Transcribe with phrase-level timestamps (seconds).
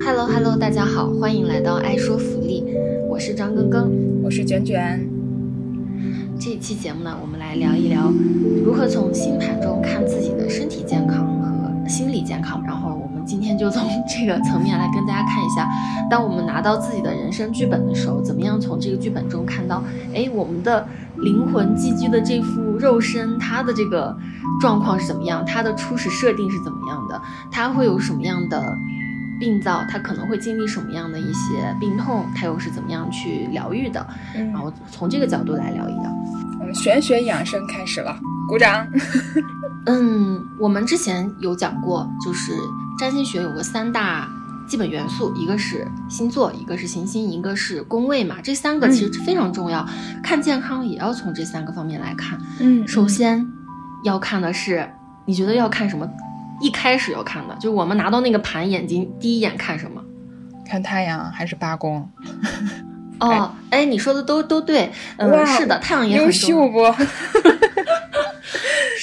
[0.00, 2.64] Hello Hello，大家好，欢迎来到爱说福利，
[3.06, 5.06] 我是张根根，我是卷卷。
[6.40, 8.10] 这一期节目呢，我们来聊一聊
[8.64, 12.62] 如何从星盘中看自己的身体健康和心理健康。
[12.64, 15.68] 然后我们今天就从这个层面来跟大家看一下，
[16.08, 19.84] 当我们拿到自己的人生剧本的时候，怎么样从这个剧本中看到，
[20.14, 20.88] 哎，我们的
[21.18, 24.16] 灵魂寄居的这副肉身，它的这个
[24.60, 28.76] 状况是怎么样，它的初始设定是怎么样的，它会有什么样的
[29.38, 36.10] 病灶，它可能会经历什么样的一些病痛，它又是怎么样去疗愈的，然后从这个角度来聊一聊。
[36.58, 38.86] 我们玄学养生开始了，鼓掌。
[39.86, 42.52] 嗯，我们之前有讲过，就是
[42.98, 44.28] 占星学有个三大
[44.68, 48.36] 基本元素，一个是星座，一个是行星，一个是宫位嘛。
[48.42, 49.86] 这三个其实非常重要，
[50.22, 52.38] 看健康也要从这三个方面来看。
[52.58, 53.46] 嗯，首先
[54.04, 54.88] 要看的是，
[55.24, 56.08] 你觉得要看什么？
[56.60, 60.02] 一开始要看的就是我们拿到那个盘，眼睛第一眼看什么？
[60.68, 62.10] 看太阳还是八宫？
[63.20, 66.78] 哦，哎，你说的都都对，嗯，是的，太阳也很重要不？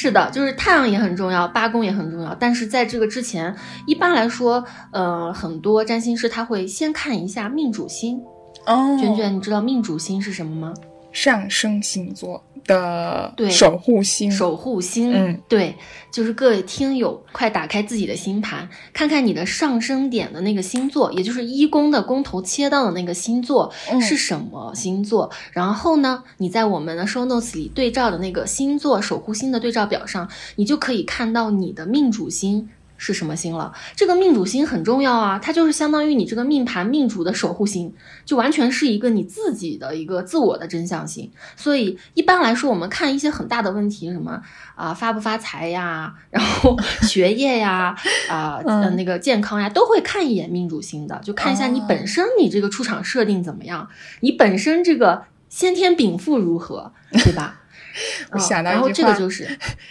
[0.03, 2.35] 是的，就是太阳也很重要，八宫也很重要。
[2.35, 3.55] 但是在这个之前，
[3.87, 8.21] 一般来说，呃，很多占星师他会先看一下命主星。
[8.65, 10.73] 哦，卷卷，你知道命主星是什么吗？
[11.13, 12.43] 上升星座。
[12.66, 15.75] 的对守护星，守护星，嗯，对，
[16.11, 25.30] 就是各位听友，快打开自己的星盘，看看你的上升点的那个星座，也就是一宫的宫头切到的那个星座是什么星座。
[25.52, 32.70] 然后呢，你在我们的 show notes 里对照的那个星座守护星的对照表上，你就可以看到你的命主星。
[33.03, 33.73] 是什么星了？
[33.97, 41.29] 这个命主星很重要啊，它就是相当于你这个命盘命主的守护星，就完全是一个你自己的一个自我的真相星。
[41.57, 44.41] 所以一般来说，我们看一些很大的问题，什么
[44.75, 47.93] 啊发不发财呀， 然后学业呀，
[48.31, 48.61] 啊
[48.95, 53.89] 那个健康呀，都会看一眼命主星的，就看一下你本身你这个出场设定怎么样，
[54.21, 57.59] 你本身这个先天禀赋如何，对吧？
[58.31, 59.45] 我想到然后这个就是，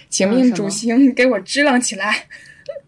[0.08, 2.26] 请命主星给我支棱起来。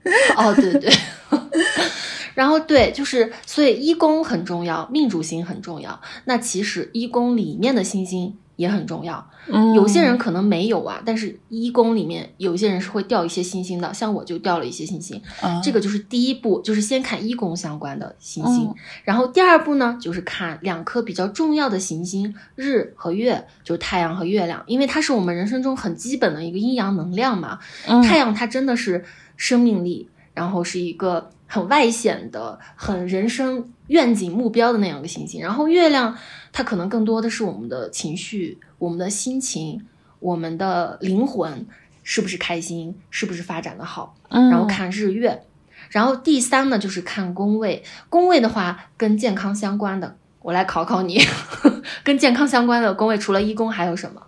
[0.36, 0.92] 哦，对对，
[2.34, 6.00] 然后对，就是所以一宫很重要，命主星很重要。
[6.24, 9.30] 那其实一宫里面的星星也很重要。
[9.46, 15.20] 嗯，有些人可能没有啊，但是一宫里面有些人是会掉一些星星的，像我就掉了一些星星。
[15.62, 18.74] 这个就是第一步，就是先看一宫相关的星星。
[19.04, 27.58] 然后第二步呢，就是看两颗比较重要的行星，日和月，就是太阳和月亮，因为它是我们人生中很基本的一个阴阳能量嘛。
[28.02, 29.04] 太阳它真的是。
[29.36, 35.40] 生命力，然后是一个很外显的、很人生愿景目标的那样一个行星。
[35.40, 36.16] 然后月亮，
[36.52, 39.86] 它可能更多的是我们的情绪、我们的心情、
[40.20, 41.66] 我们的灵魂
[42.02, 44.16] 是不是开心，是不是发展的好。
[44.28, 45.42] 然后看日月，
[45.90, 47.84] 然后第三呢就是看宫位。
[48.08, 51.20] 宫位的话跟健康相关的，我来考考你，
[52.02, 54.20] 跟健康相关的宫位除了一宫还有什么？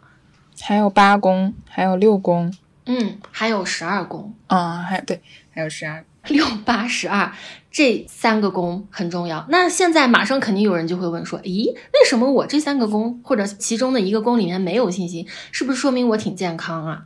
[0.60, 2.52] 还有八宫，还有六宫。
[2.86, 5.20] 嗯，还有十二宫啊，还对，
[5.52, 7.32] 还有十二六八十二
[7.70, 9.44] 这三个宫很重要。
[9.48, 15.26] 那现在马上肯定有人就会问说，咦，为什么我这三个宫或者其中的一个宫里面没有信心？
[15.52, 17.04] 是不是说明我挺健康啊？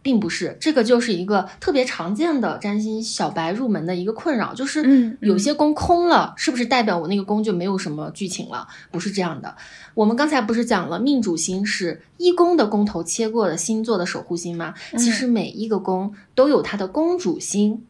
[0.00, 8.68] 并不是，这个就是一个特别常见的占星小白入门的一个困扰，就是有些宫空了，是不是代表我那个宫就没有什么剧情了？
[8.90, 9.56] 不是这样的。
[9.94, 14.72] 我们刚才不是讲了命主星是一宫的宫头切过的星座的守护星吗？
[14.96, 17.84] 其实每一个宫都有它的宫主星，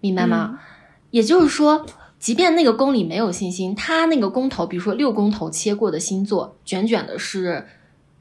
[0.00, 0.58] 明白吗？
[1.10, 1.86] 也就是说，
[2.18, 7.66] 即便那个宫里没有星星，它那个宫头，比如说六宫头切过的星座，卷卷的是。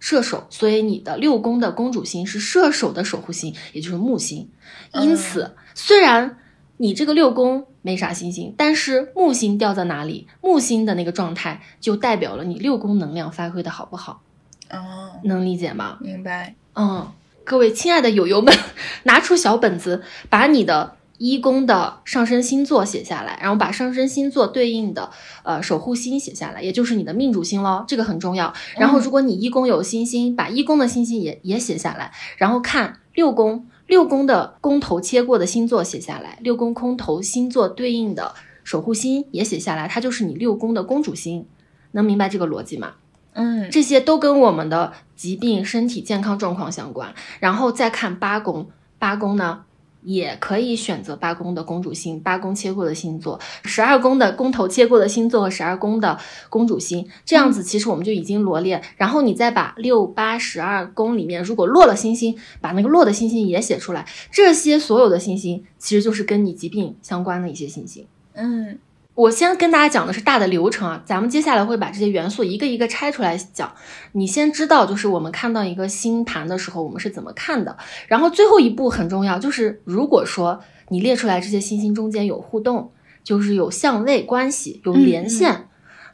[0.06, 4.48] 射手，所以你的六宫的公主星是射手的守护星，也就是木星。
[4.94, 6.38] 因此，虽然
[6.78, 14.22] 你这个六宫没啥星星，但是木星掉在哪里，木星的那个状态就代表了你六宫能量发挥的好不好。
[14.70, 15.98] 哦，能理解吗？
[16.00, 16.54] 明白。
[16.76, 17.12] 嗯，
[17.44, 18.54] 各位亲爱的友友们，
[19.06, 20.98] 拿出小本子，把你的。
[21.18, 25.10] 一宫的上升星座写下来，然后把上升星座对应的
[25.44, 28.54] 呃守护星写下来，也就是你的命主星喽，这个很重要。
[28.78, 38.34] 然后如果你一宫有星星，把一宫的星星也也写下来，然后看六宫六宫的宫头切过的星座写下来，六宫空头星座对应的
[38.64, 41.46] 守护星也写下来，它就是你六宫的公主星，
[41.92, 42.94] 能明白这个逻辑吗？
[43.34, 47.14] 嗯，这些都跟我们的疾病、身体健康状况相关。
[47.40, 49.64] 然后再看八宫，八宫呢？
[50.06, 56.18] 也可以选择八宫的公主星、八宫切过的星座、十二宫的宫头切过的星座和十二宫的
[56.50, 58.82] 公主星，这样子其实我们就已经罗列。
[58.98, 64.06] 然后你再把六八十二宫里面如果落了星星，把那个落的星星也写出来。
[64.32, 68.06] 这些所有的星星其实就是跟你疾病相关的一些星星。
[68.34, 68.78] 嗯
[69.16, 73.74] 我先跟大家讲的是大的流程啊，咱们接下来会把这些元素一个一个拆出来讲。
[74.12, 77.78] 你先知道，就是我们看到一个星盘的时候，我们是怎么看的。
[78.08, 80.60] 然后最后一步很重要，就是如果说
[80.90, 82.92] 你列出来这些星星中间有互动，
[83.24, 85.70] 就是有相位关系、有连线，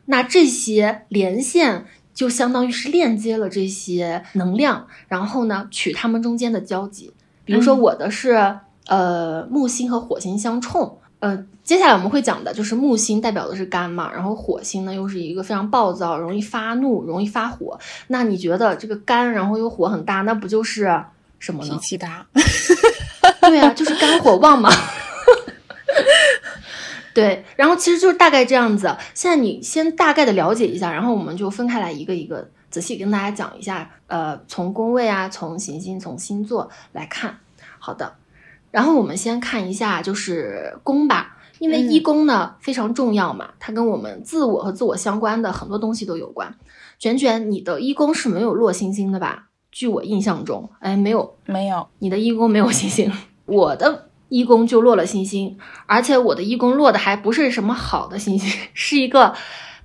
[0.05, 7.11] 那这些连线就相当于是链接了这些能量，然后呢取它们中间的交集。
[7.43, 17.79] 比如说我的是、呃木星和火星相冲，呃，接下来我们会讲的就是木星代表的是肝嘛，然后火星呢又是一个非常暴躁、容易发怒、容易发火。
[18.07, 21.01] 那你觉得这个肝，然后又火很大，那不就是
[21.39, 21.79] 什么呢脾呢？
[21.79, 22.27] 气大。
[23.39, 24.69] 对啊，就是肝火旺嘛。
[27.15, 28.93] 对，然后其实就是大概这样子。
[29.13, 33.89] 现在你先大概的了解一下，然后我们就分开来一个一个仔细跟大家讲一下。
[34.07, 37.37] 呃，从宫位啊，从行星，从星座来看。
[37.79, 38.15] 好的，
[38.71, 46.55] 然后我们先看一下就是宫吧，因为嗯一宫呢、非常重要嘛，它跟我们自我和自我相关的很多东西都有关。
[46.97, 49.49] 卷卷，你的一宫是没有落星星的吧？
[49.71, 53.11] 据我印象中，哎，没有，没有，你的一宫没有星星，
[53.45, 55.55] 我的一宫就落了星星，
[55.85, 59.35] 而且我的一宫落的还不是什么好的星星， 是一个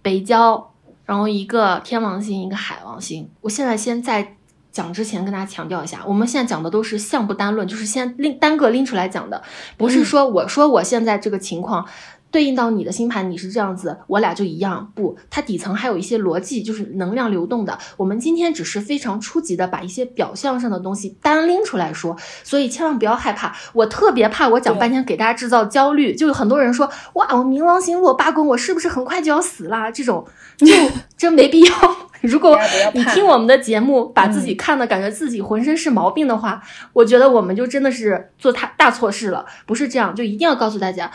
[0.00, 0.72] 北交，
[1.04, 3.28] 然后一个天王星，一个海王星。
[3.42, 4.35] 我现在先在
[4.76, 9.42] 讲之前跟大家强调一下，我们现在讲的都是项不单论，就是先拎单个拎出来讲的，
[9.78, 11.86] 不是说我说我现在这个情况。
[12.30, 14.92] 对应到你的星盘，你是这样子，我俩就一样。
[14.94, 17.78] 不，它底层还有一些逻辑，就是能量流动的。
[17.96, 23.54] 我们今天只是非常初级的把一些表象上的东西单拎出来说，所以千万不要害怕。
[23.72, 29.90] 我特别怕我讲半天给大家制造焦虑，就有很多人说，哇，我冥王星落八宫，我是不是很快就要死啦？
[29.90, 30.26] 这种
[30.58, 30.66] 就
[31.16, 31.96] 真没必要。
[32.22, 32.58] 如果
[32.92, 36.60] 你听我们的节目，把自己看的感觉自己浑身是毛病的话，
[36.92, 39.46] 我觉得我们就真的是做大大错事了。
[39.64, 41.10] 不是这样，就一定要告诉大家，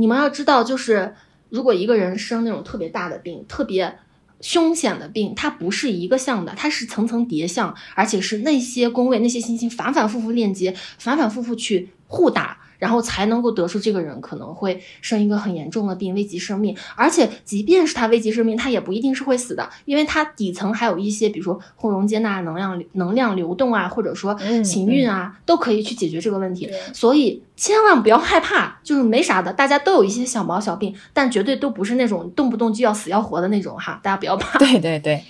[0.00, 1.14] 你们要知道，就是
[1.50, 3.98] 如果一个人生那种特别大的病，特别
[4.40, 12.56] 凶险的病，它不是一个项的，它是层层叠项，而且是那些宫位、那些星星反反复复链接，反反复复去互打。
[12.80, 16.76] 然后才能够得出这个人可能会生一个很严重的病，危及生命。
[16.96, 26.66] 而且，即便是他危及生命，他也不一定是会死的，因为他底层还有一些，比如说互容接纳、能量能量流动啊，或者说嗯行运啊，都可以去解决这个问题。
[26.66, 35.22] 对所以千万不要害怕，就是没啥的，大家都有一些小毛小病，但绝对都不是那种动不动就要死要活的那种哈，大家不要怕，对对对，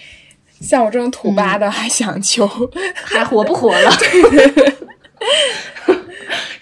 [0.61, 2.49] 像我这种土八的还想求，
[2.95, 3.91] 还活不活了？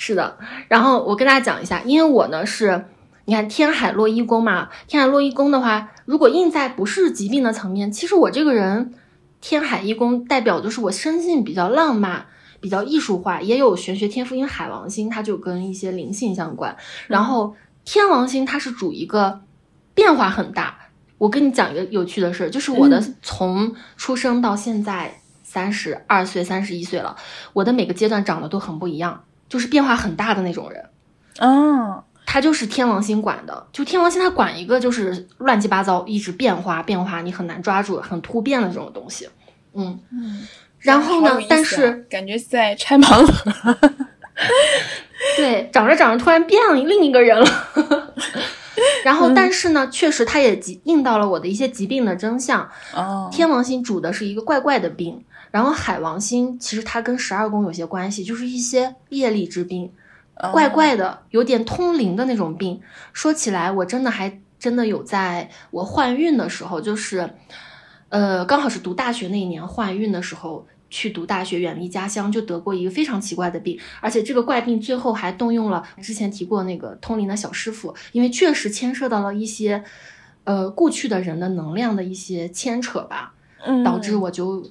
[0.09, 0.39] 是的，
[0.69, 2.87] 然后我跟大家讲一下，因为我呢是，
[3.27, 8.95] 你看天海洛一宫嘛，天海洛一宫的话，如果印在不是疾病的层面，其实我这个人
[9.41, 12.27] 天海一宫代表就是我生性比较浪漫。
[12.61, 16.77] 比较艺术化，也有玄学天赋，因为海王星它就跟一些灵性相关。
[17.07, 17.55] 然后
[17.85, 19.43] 天王星它是主一个
[19.95, 20.77] 变化很大。
[21.19, 27.15] 我跟你讲一个有趣的事，就是我的从出生到现在三十二岁、三十一岁了，
[27.53, 30.85] 我的每个阶段长得都很不一样，就是变化很大的那种人。
[31.39, 39.29] 嗯，他就是天王星管的，就天王星他管一个就是乱七八糟，一直变化变化，你很难抓住，很突变的这种东西。
[39.75, 39.99] 嗯，
[40.79, 43.79] 然后呢但是感觉在拆盲盒。
[45.37, 47.47] 对，长着长着突然变了另一个人了。
[49.03, 52.69] 然后，但是呢，确实它也疾映到了我的一些疾病的真相。
[52.95, 59.93] 哦，天王星主的是一个怪怪的病，然后海王星其实它跟十二宫有些关系，就是一些业力之病，
[60.37, 62.81] 哦怪怪的，有点通灵的那种病。
[63.13, 67.31] 说起来，我真的还真的有在我换运的时候，就是，
[68.09, 70.67] 呃，刚好是读大学那一年换运的时候。
[70.91, 79.85] 去读大学，远离家乡，就得过一个非常奇怪的病，而且这个怪病最后还动用了之前提过那个通灵的小师傅，因为确实牵涉到了一些，
[80.45, 83.35] 呃，故去的人的能量的一些牵扯吧。
[83.67, 84.65] 嗯导致我就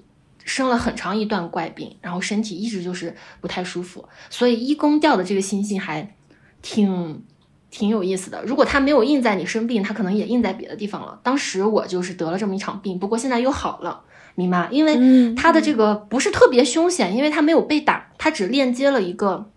[0.47, 6.15] 生了很长一段怪病，然后身体一直就是不太舒服，所以一宫掉的这个星星还
[6.61, 7.21] 挺
[7.69, 8.41] 挺有意思的。
[8.45, 11.19] 如果它没有印在你生病，它可能也印在别的地方了。
[11.21, 14.01] 当时我就是得了这么一场病，不过现在又好了，
[14.35, 14.69] 明白？
[14.71, 19.51] 因为嗯它的这个不是特别凶险，因为它没有被打，它只链接了一个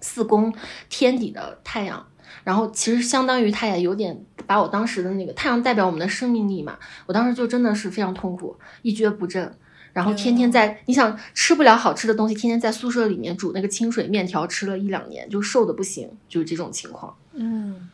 [0.00, 0.54] 四宫
[0.88, 2.06] 天底的太阳。
[2.44, 9.54] 然后其实相当于它也有点把我当时的那个太阳代表我们的生命力嘛，我当时就真的是非常痛苦，一蹶不振。
[9.94, 17.14] 然后天天在，你想吃不了好吃的东西，天天在宿舍里面煮那个清水面条，吃了一两年就瘦的不行，就是这种情况。
[17.32, 17.88] 嗯，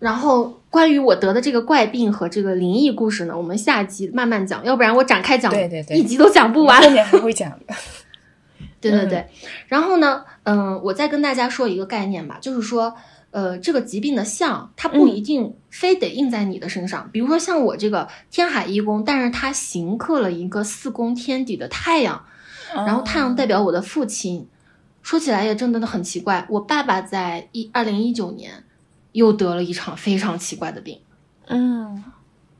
[0.00, 6.82] 然后关于我得的这个怪病和这个灵异故事呢，我们下集慢慢讲，要不然我展开讲，对对对一集都讲不完。
[6.82, 7.74] 后面还会讲的。
[8.78, 9.26] 对对对，
[9.68, 12.94] 然后呢，嗯，我再跟大家说一个概念吧，就是说，
[13.36, 17.06] 呃，这个疾病的相，它不一定非得印在你的身上。
[17.12, 22.24] 比如说像我这个天海一宫，但是它刑克了一个四宫天底的太阳，
[22.74, 24.48] 然后太阳代表我的父亲。
[25.02, 28.64] 说起来也真的很奇怪，我爸爸在一二零一九年
[29.12, 30.98] 又得了一场非常奇怪的病，
[31.48, 32.02] 嗯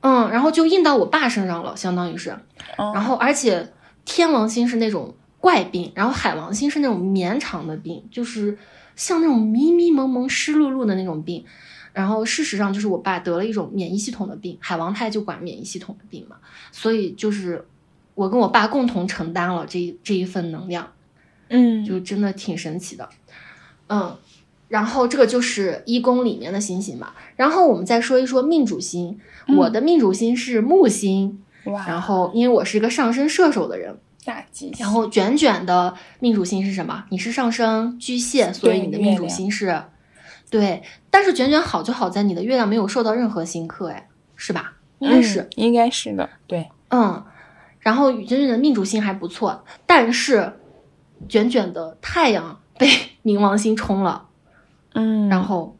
[0.02, 2.36] 嗯，然后就印到我爸身上了，相当于是。
[2.76, 3.72] 哦然后而且
[4.04, 8.58] 天王星是那种怪病，然后海王星是那种绵长的病，就是
[8.96, 11.44] 像那种迷迷蒙蒙、湿漉漉的那种病。
[11.92, 16.36] 然后事实上就是我爸得了一种免疫系统的病，海王太就管免疫系统的病嘛，
[16.70, 17.66] 所以就是
[18.14, 20.92] 我跟我爸共同承担了这一这一份能量，
[21.48, 23.08] 嗯就真的挺神奇的。
[23.86, 24.14] 嗯，
[24.68, 29.18] 然后这个就是一宫里面的星星嘛，然后我们再说一说命主星，
[29.56, 31.42] 我的命主星是木星。
[31.64, 37.04] 哇，然后，因为我是一个上升射手的人，大吉星，然后卷卷的命主星是什么？
[37.10, 39.84] 你是上升巨蟹，所以你的命主星是，
[40.50, 40.82] 对。
[41.10, 44.74] 但是卷卷好就好在你的月亮没有受到任何星克，哎，是吧？
[44.98, 47.24] 应该是，嗯应该是的，对，嗯。
[47.78, 50.54] 然后卷卷的命主星还不错，但是
[51.28, 52.88] 卷卷的太阳被
[53.22, 54.26] 冥王星冲了，
[54.94, 55.78] 嗯，然后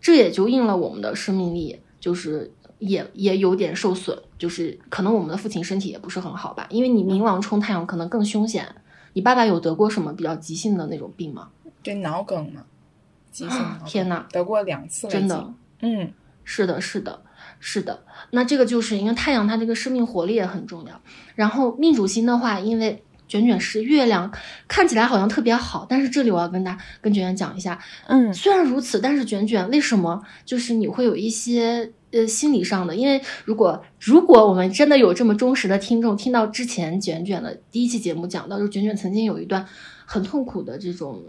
[0.00, 2.53] 这也就应了我们的生命力，就是
[2.86, 8.66] 也也有点受损，就是可能我们的父亲身体也不是很好吧，因为你冥王冲太阳可能更凶险。
[9.14, 11.48] 你爸爸有得过什么比较急性的那种病吗？
[11.82, 12.64] 对脑梗嘛，
[13.30, 16.12] 急性天哪，得过两次，真的，，嗯
[16.42, 17.22] 是的，是的，
[17.60, 18.02] 是的。
[18.30, 21.00] 那这个就是因为太阳它这个生命活力也很重要。
[21.36, 24.30] 然后命主星的话，因为卷卷是月亮，
[24.66, 32.96] 看起来好像特别好，但是这里我要跟大跟卷卷讲一下，嗯虽然如此，但是卷卷为什么就是你会有一些呃心理上的？
[32.96, 39.66] 因为如果如果我们真的有这么忠实的听众，听到之前卷卷的第一期节目讲到，就卷卷曾经有一段
[40.06, 41.22] 很痛苦的这种，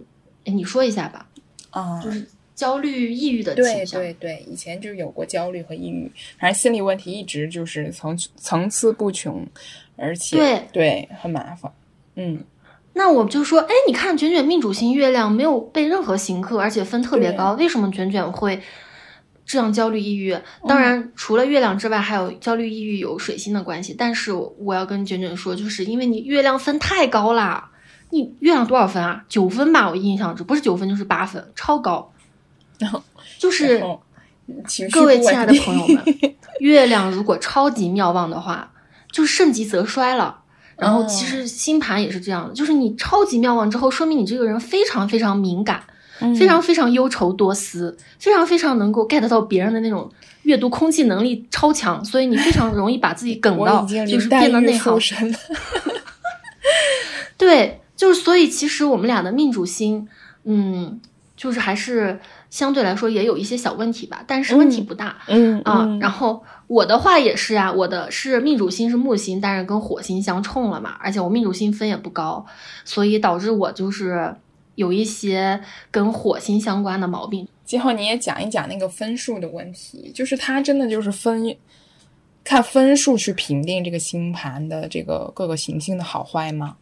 [0.46, 1.28] 哎，你说一下吧，
[1.72, 4.00] 啊，就是焦虑、抑郁的对倾向。
[4.00, 9.46] 对对，以前就有过焦虑和抑郁，反正心理问题一直就是层层次不穷，
[9.98, 11.72] 而且对对很麻烦，
[12.16, 12.40] 嗯
[12.98, 18.62] 那我就说，哎，你看卷卷命主星月亮没有被任何刑克，而且分特别高，为什么卷卷会
[19.46, 20.36] 这样焦虑抑郁？
[20.68, 23.94] 当然，除了月亮之外，还有焦虑抑郁有水星的关系。
[23.98, 27.70] 但是我我要跟卷卷说，就是因为你月亮分太高啦，
[28.10, 29.24] 你月亮多少分啊？
[29.30, 32.12] 九分吧，我印象中不是九分就是八分，超高。
[32.80, 33.02] 然后
[33.40, 34.02] 就是后
[34.92, 36.04] 各位亲爱的朋友们，
[36.60, 38.72] 月亮如果超级妙望的话，
[39.12, 40.42] 就盛极则衰了。
[40.78, 45.95] 然后其实星盘也是这样的，就是你超级妙望之后，说明你这个人非常非常敏感，嗯
[46.38, 50.10] 非常非常忧愁多思，非常非常能够 get 到别人的那种
[50.44, 54.98] 阅读空气能力超强，所以你非常容易把自己梗到，就是变得内耗。
[57.38, 60.08] 对，就是所以其实我们俩的命主星，
[60.46, 61.00] 嗯，
[61.36, 62.20] 就是还是
[62.50, 65.18] 相对来说也有一些小问题吧，但是问题不大。
[65.28, 72.46] 嗯啊，然后我的话也是啊，我的是命主星是木星，但是跟火星相冲了嘛，而且我命主星分也不高，
[72.86, 74.34] 所以导致我就是
[74.76, 77.48] 有一些跟火星相关的毛病。
[77.64, 81.56] 今后你也讲一讲那个分数的问题，就是它真的就是分
[82.44, 86.78] 看分数去评定这个星盘的这个各个行星的好坏吗？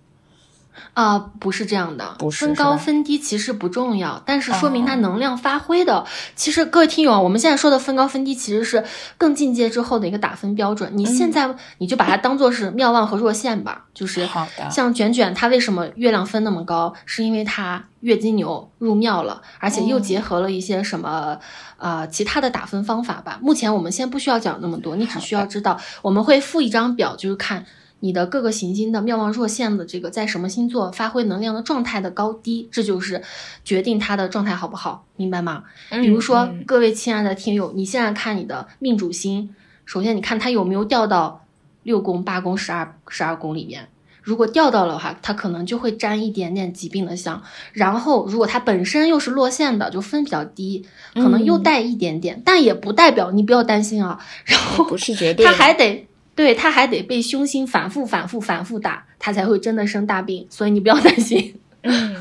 [0.94, 6.06] 啊、不是这样的，不是分高分低其实不重要，但是说明它哦能量发挥的。
[6.36, 8.84] 其实各位听友，我们现在说的分高分低，其实是
[9.18, 10.92] 更进阶之后的一个打分标准。
[10.96, 16.94] 你现在你就把它当做是妙望和弱线吧，就是好的像卷卷，他为什么月亮分那么高？
[17.06, 21.39] 是因为他月金牛入庙了，而且又哦结合了一些什么、
[21.77, 23.39] 呃其他的打分方法吧。
[23.42, 27.65] 目前我们先不需要讲那么多，你只需要知道我们会附一张表，就是看
[28.03, 33.24] 你的各个行星的妙望若线的这个在什么星座发挥能量的状态的高低，这就是
[33.63, 35.63] 决定它的状态好不好，明白吗？
[35.89, 39.55] 比如说，嗯各位亲爱的听友，你现在看你的命主星，
[39.86, 41.45] 首先你看它有没有掉到
[41.83, 43.88] 六宫、八宫、十二、十二宫里面。
[44.22, 47.41] 如果掉到了的话，它可能就会沾一点点疾病的相。
[47.72, 54.19] 然后，如果它本身又是落线的，就分比较低，可能又嗯带一点点，但也不代表你不要担心啊。
[54.43, 56.05] 然后不是绝对它，还得
[56.36, 60.46] 对，他还得被凶星反复、反复、反复打，他才会真的生大病。
[60.50, 61.56] 所以你不要担心。
[61.84, 62.16] 嗯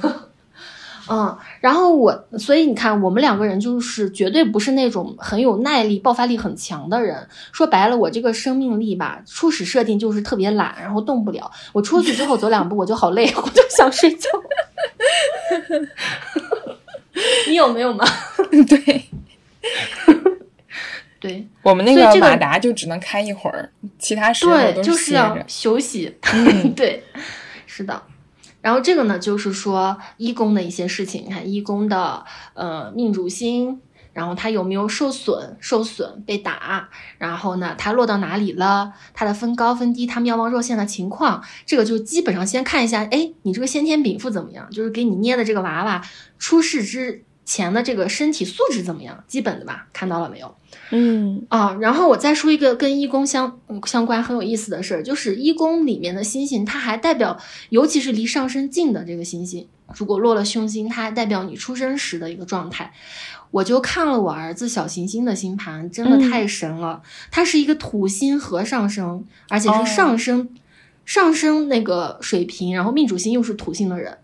[1.10, 7.26] 嗯，然后我，所以你看，我们两个人就是绝对不是那种很有耐力、爆发力很强的人。
[7.50, 11.50] 说白了，我这个生命力吧，初始设定就是特别懒，然后动不了。
[11.72, 14.28] 我出去之后走两步，我就好累，我就想睡觉。
[17.48, 18.06] 你有没有吗？
[18.68, 19.04] 对，
[21.22, 25.38] 对，我们那个个马达就只能开一会儿，其他时候对，都就是要。
[25.46, 26.18] 休息。
[26.34, 27.04] 嗯 对，
[27.64, 28.02] 是的。
[28.60, 31.24] 然后这个呢，就是说一宫的一些事情。
[31.24, 32.24] 你看一宫的
[32.54, 33.80] 呃命主星，
[34.12, 36.88] 然后它有没有受损、受损被打，
[37.18, 44.68] 然后呢它落到哪里了，它的分高分低，它妙望若现的情况，这个就基本上先看一下，哎，你这个先天禀赋怎么样？
[44.70, 46.04] 就是给你捏的这个娃娃
[46.38, 49.22] 出世之前的这个身体素质怎么样？
[49.26, 50.54] 基本的吧，看到了没有？
[50.90, 57.38] 嗯啊，然后我再说一个跟一宫相嗯相关很有意思的事儿，就是一宫里面的星星，它还代表，
[57.70, 62.92] 尤其是离上升近的这个星星，如果落了凶星，它还代表你出生时的一个状态。
[63.50, 67.02] 我就看了我儿子小行星的星盘，真的嗯太神了。
[67.30, 70.48] 它是一个土星合上升，而且哦是上升、
[71.04, 74.16] 上升那个水平，然后命主星又是土星的人，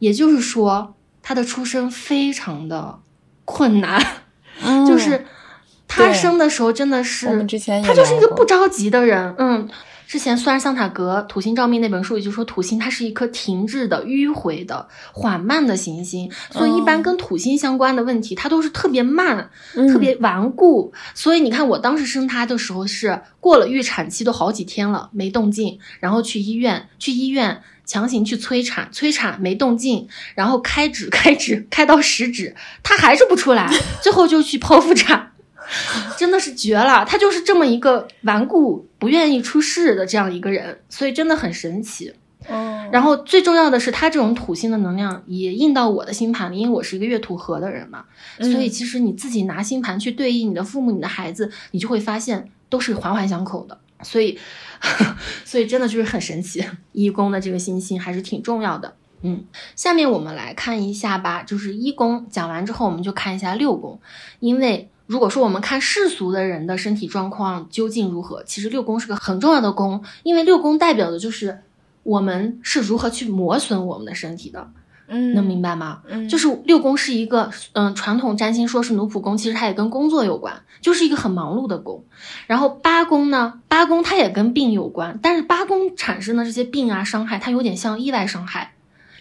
[0.00, 2.98] 也就是说他的出生非常的
[3.44, 4.04] 困难。
[4.62, 5.24] 嗯，就是
[5.88, 7.26] 他生的时候真的是，
[7.84, 9.68] 他就是一个不着急的人，嗯。
[10.04, 20.92] 之前虽然桑塔格土星照命那本书也就说土星它是一颗停滞的、迂回的、缓慢的行星，所以一般跟土星相关的问题，它都是特别慢、嗯特别顽固。
[21.14, 33.70] 所以你看，我当时生他的时候是过了预产期都好几天了没动静，然后去医院，去医院强行去催产，催产没动静，然后开指 开指开到十指，他还是不出来，
[34.02, 35.30] 最后就去剖腹产。
[36.18, 42.12] 真的是绝了，他就是这么一个顽固、不愿意出世的这样一个人，所以真的很神奇。
[42.48, 48.04] 嗯，然后最重要的是，他这种土星的能量也印到我的星盘里，因为我是一个月土合的人嘛，
[48.38, 53.78] 嗯所以其实你自己拿星盘去对应你的父母、你的孩子，你就会发现都是环环相扣的。
[54.02, 54.36] 所以，
[55.44, 58.94] 所以真的就是很神奇，一宫的这个星星还是挺重要的。
[59.22, 59.44] 嗯，
[59.76, 64.00] 下面我们来看一下吧，就是一宫讲完之后，我们就看一下六宫，
[64.40, 71.60] 因为如果说我们看世俗的人的身体状况究竟如何，其实六宫是个很重要的宫，因为六宫代表的就是
[72.02, 74.72] 我们是如何去磨损我们的身体的，
[75.08, 76.02] 嗯能明白吗？
[76.08, 82.04] 嗯，就是六宫是一个，嗯，传统占星说是奴仆宫，其实它也跟工作有关，就是一个很忙碌的宫。
[82.46, 88.74] 然后八宫呢，八宫它也跟病有关，但是八宫产生的这些病啊、伤害，它有点像意外伤害，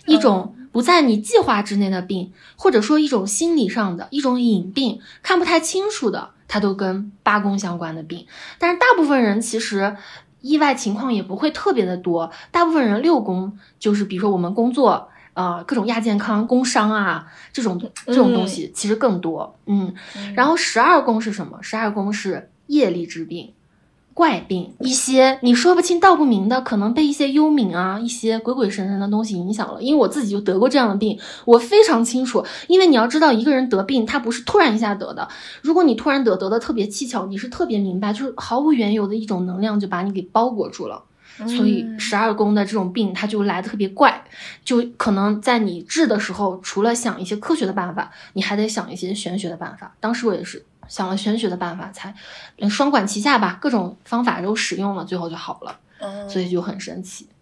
[0.06, 8.26] 一种不在你计划之内的病，或者说一种心理上的一种隐病，看不太清楚的，它都跟八宫相关的病。
[8.60, 9.98] 但是大部分人其实。
[10.44, 19.94] 意外情况也不会特别的多，大部分人六宫就是比如说我们工作，呃，各种亚健康、工伤啊这种这种东西其实更多，嗯。
[20.36, 21.60] 然后十二宫是什么？
[21.62, 23.54] 十二宫是业力之病、
[24.14, 29.82] 怪病，一些你说不清道不明的，可能被一些幽冥啊、一些鬼鬼神神的东西影响了。
[29.82, 32.46] 因为我自己就得过这样的病，我非常清楚。
[32.68, 35.28] 因为你要知道，一个人得病，他不是突然一下得的。
[35.62, 41.04] 如果你突然得，得的特别蹊跷，你是特别明白，就是毫无缘由的一种能量就把你给包裹住了。
[41.38, 44.24] 所以嗯十二宫的这种病，它就来的特别怪，
[44.64, 49.94] 就可能在你治的时候，除了想一些科学的办法，你还得想一些玄学的办法。
[50.00, 52.14] 当时我也是想了玄学的办法，才
[52.60, 55.78] 嗯双管齐下吧，各种方法都使用了，最后就好了。
[56.00, 57.28] 嗯所以就很神奇。
[57.30, 57.41] 嗯，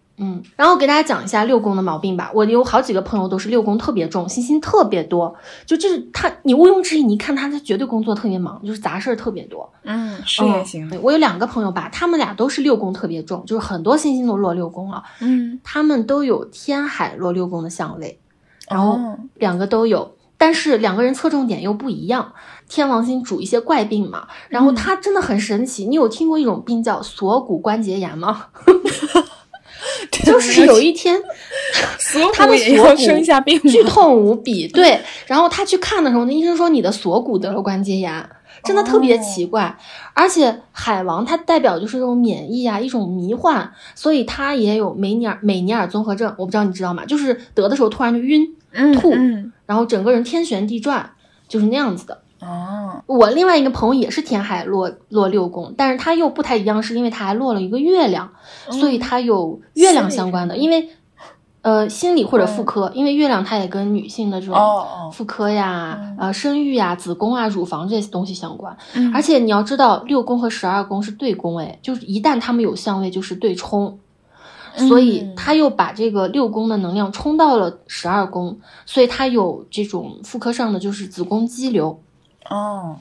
[0.55, 2.32] 然后给大家讲一下六宫的毛病吧。
[2.34, 9.71] 我有好几个朋友都是六宫特别重，星星特别多，就这是他，你毋庸置疑，你一看他，他绝对工作特别忙，就是杂事儿特别多。
[9.84, 18.19] 嗯，事业型，嗯我有两个朋友吧，他们俩都是六宫特别重，就是很多星星都落六宫了，嗯，他们都有天海落六宫的相位，
[18.69, 20.15] 然后哦两个都有。
[20.41, 22.32] 但是两个人侧重点又不一样，
[22.69, 25.86] 天王星主一些怪病嘛，然后他真的很神奇。
[25.86, 28.45] 你有听过一种病叫锁骨关节炎吗？
[30.25, 31.19] 就是有一天
[32.33, 33.59] 他的锁骨生下病？
[33.61, 34.99] 剧痛无比，对。
[35.27, 38.29] 然后他去看的时候，那医生说你的锁骨得了关节炎，
[38.63, 39.77] 真的特别奇怪。
[40.13, 47.05] 而且海王它代表就是这种免疫啊，一种迷幻，所以他也有梅尼尔美尼尔综合症，我不知道你知道吗？
[47.05, 51.11] 就是得的时候突然就晕，嗯吐嗯然后整个人天旋地转，
[51.47, 52.21] 就是那样子的。
[52.41, 58.32] 哦，我另外一个朋友也是填海落落六宫，但是他又不太一样，是因为他还落了一个月亮，
[58.71, 60.88] 所以他有月亮相关的，因为
[61.62, 64.56] 呃心理或者妇科，因为月亮它也跟女性的这种
[65.12, 68.78] 妇科呀、呃生育呀、子宫啊、乳房这些东西相关。
[68.93, 69.12] 嗯。
[69.13, 73.99] 而且你要知道，六宫和十二宫是对宫，哎，就是一旦他们有相位，就是对冲。
[74.88, 81.99] 所以他又把这个六宫的能量冲到了十二宫，所以他有这种妇科上的就是子宫肌瘤。
[82.49, 82.97] 哦，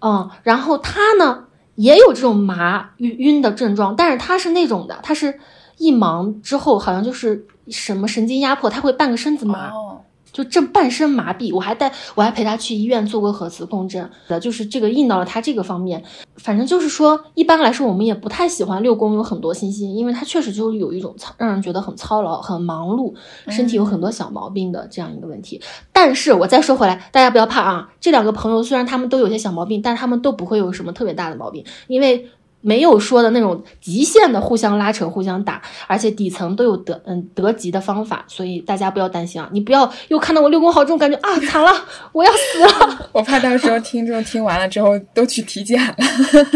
[0.00, 5.40] 嗯，然后他呢也有这种麻晕晕的症状，但是他是那种的，他是
[5.78, 9.68] 一忙之后好像就是什么神经压迫，他会半个身子麻。
[9.70, 10.02] 哦，
[10.42, 16.02] 就这半身麻痹，我还带我还陪他去医院做过核磁共振的，就是这个印到了他这个方面。
[16.36, 23.12] 反正就是说，一般来说我们也不太喜欢六宫有很多星星，因为它确实就是有一种操让人觉得很操劳、很忙碌，
[23.48, 25.60] 身体有很多小毛病的这样一个问题。
[25.92, 32.28] 但是我再说回来，大家不要怕啊，这两个朋友虽然他们都有些小毛病，但他们都不会有什么特别大的毛病，因为。
[32.62, 39.48] 没有说的那种极限的互相拉扯、互相打，而且底层都有得嗯得级的方法，所以大家不要担心啊！
[39.52, 41.72] 你不要又看到我六宫好重，感觉啊惨了，
[42.12, 45.94] 我要死了我怕到时候听众听完了之后都去体检了。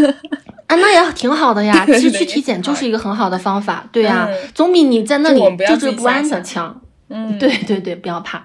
[0.67, 0.75] 啊！
[0.77, 6.81] 那也挺好的呀，其实去体检就是一个很好的方法，对呀、嗯总比你在那里惴惴不安想的强。
[7.07, 8.43] 嗯，对对对，不要怕。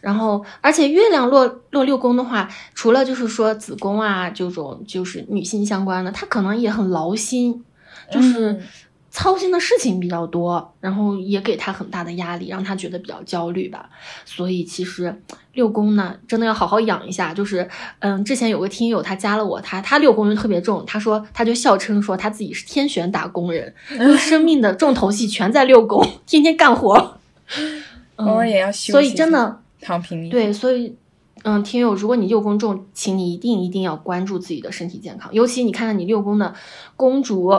[0.00, 7.62] 然后，而且月亮落落六宫的话，除了就是说子宫啊这种就是女性相关的，她可能也很劳心，
[8.10, 8.62] 就是嗯
[9.10, 13.90] 操心的事情比较多，然后也给她很大的压力，让她觉得比较焦虑吧。
[14.24, 15.20] 所以其实
[15.52, 17.34] 六宫呢，真的要好好养一下。
[17.34, 27.18] 就是，嗯，之前有个听友他加了我，他他六宫就特别重，他说他就笑称说他自己是天选打工人， 就生命的重头戏全在六宫，天天干活。
[28.14, 28.92] 偶尔嗯，也要休息。
[28.92, 29.60] 所以真的。
[29.80, 30.28] 躺平。
[30.28, 30.94] 对，所以，
[31.42, 36.54] 嗯，听友，如果你六宫重，请你一定一定要关注自己的身体健康，尤其你看看你六宫的
[36.96, 37.52] 公主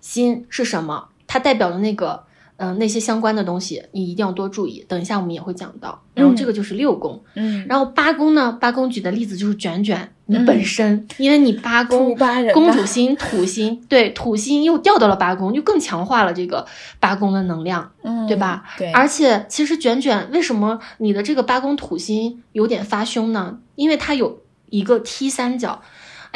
[0.00, 2.24] 心是什么，它代表的那个，
[2.58, 4.84] 嗯、那些相关的东西，你一定要多注意。
[4.88, 6.02] 等一下我们也会讲到。
[6.12, 12.16] 然后这个就是六宫，嗯，然后八宫呢，八宫举的例子就是卷卷你嗯本身，因为你八土宫
[12.52, 16.66] 公主星、 土星，对，土星又掉到了八宫，就更强化了这个
[16.98, 17.92] 八宫的能量。
[18.02, 18.64] 嗯，对吧？
[18.76, 23.58] 对，而且其实卷卷为什么你的这个八宫土星有点发凶呢？
[23.76, 24.40] 因为它有
[24.70, 25.80] 一个 T 三角。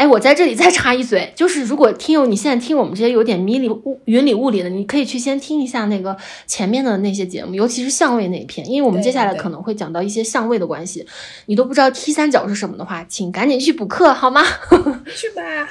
[0.03, 11.07] 哎，我在这里再插一嘴，就是如果听友你现在听我们这些有点迷里雾云里雾里的，你可以去先听一下那个前面的那些节目，尤其是相位那一篇，因为我们接下来可能会讲到一些相位的关系。
[11.47, 14.43] 你都不知道 T 三角是什么的话，请赶紧去补课好吗？
[15.15, 15.69] 去吧。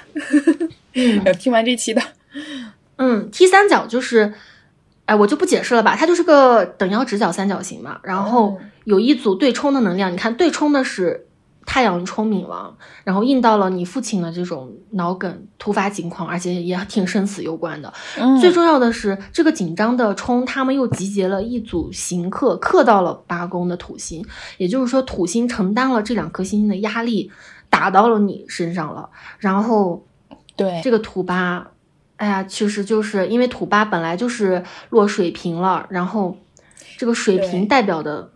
[0.96, 2.02] 嗯听完这期的，
[2.96, 4.34] 嗯，T 三角就是，
[5.08, 11.26] 哎，我就不解释了吧，它就是个等腰直角三角形嘛，然后嗯有一组对冲的能量，你看对冲的是
[11.66, 17.94] 太阳冲冥王，然后印到了你父亲的这种脑梗突发情况，而且也挺生死攸关的。
[18.18, 24.26] 嗯最重要的是，这个紧张的冲，他们又集结了一组行克，克到了八宫的土星，
[24.58, 27.32] 也就是说，土星承担了这两颗星星的压力，
[27.70, 30.06] 打到了你身上了，然后。
[30.58, 31.72] 对，这个土八，
[32.18, 36.38] 哎呀，其实就是因为土八本来就是落水瓶了，然后
[36.98, 38.30] 这个水瓶代表的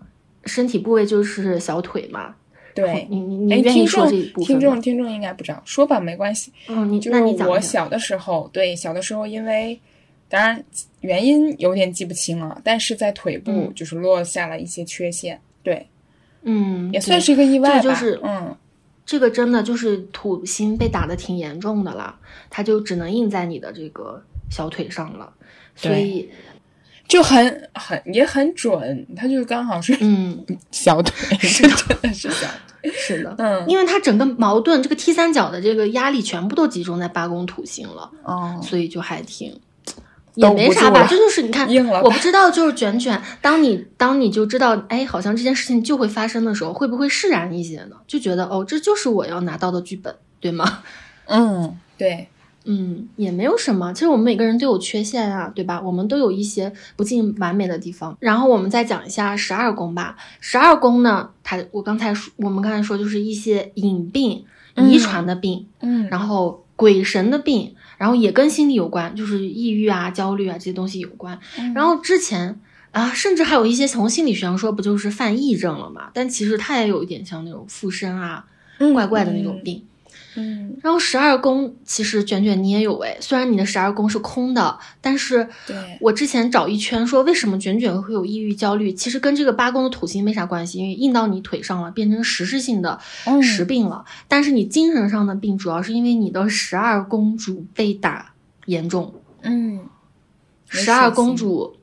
[0.45, 2.33] 身体部位就是小腿嘛。
[2.75, 3.07] 对。
[3.09, 4.59] 你你哎，你愿意听众说这一部分听？
[4.59, 6.53] 众听众应该不知道，说吧，没关系。
[6.67, 7.19] 嗯，你就是。
[7.47, 9.79] 我小的时候，对小的时候，因为
[10.27, 10.63] 当然
[11.01, 15.87] 原因有点记不清了，但是在腿部嗯就是落下了一些缺陷，对，
[16.43, 17.81] 嗯，也算是一个意外吧。
[17.81, 18.55] 这个就是嗯，
[19.05, 22.17] 这个真的就是土星被打的挺严重的了，
[22.49, 25.31] 它就只能印在你的这个小腿上了，
[25.75, 26.29] 所以
[27.07, 32.64] 就很很也很准，它就刚好是嗯，小腿，是真的是小腿。
[32.93, 33.35] 是的。
[33.37, 39.59] 嗯，因为它整个矛盾，这个 T 三角的这个压力全部都集中在八宫土星了，哦，所以就还挺
[40.35, 41.67] 也没啥吧，这就是你看
[42.03, 47.95] 我不知道，就是卷卷，当你当你就知道，哎，好像这件事情就会发生的时候，会不会释然一些呢？
[48.05, 50.83] 就觉得哦，这就是我要拿到的剧本，对吗？
[51.27, 52.27] 嗯，对，
[52.65, 53.93] 嗯，也没有什么。
[53.93, 55.79] 其实我们每个人都有缺陷啊，对吧？
[55.81, 58.17] 我们都有一些不尽完美的地方。
[58.19, 60.15] 然后我们再讲一下十二宫吧。
[60.39, 64.43] 十二宫呢，它我刚才说，我们刚才说就是一些隐病、
[64.75, 71.39] 遗传的病，嗯，然后鬼神的病，然后也跟心理有关，就是抑郁啊、焦虑啊这些东西有关。
[71.57, 72.59] 嗯然后之前
[72.91, 76.09] 啊，甚至还有一些从心理学上说，不就是犯癔症了嘛？
[76.13, 78.45] 但其实它也有一点像那种附身啊、
[78.93, 79.77] 怪怪的那种病。
[79.77, 79.87] 嗯，
[80.81, 93.41] 然后十二宫其实卷卷你也有哎，虽然你的十二宫是空的，但是对，我之前找一圈说为什么卷卷会有抑郁焦虑，其实跟这个八宫的土星没啥关系，因为印到你腿上了，变成实质性的嗯。
[93.41, 94.03] 实病了。
[94.27, 98.33] 但是你精神上的病，主要是因为你的十二宫主被打
[98.65, 99.79] 严重，嗯，
[100.67, 101.77] 十二水星公主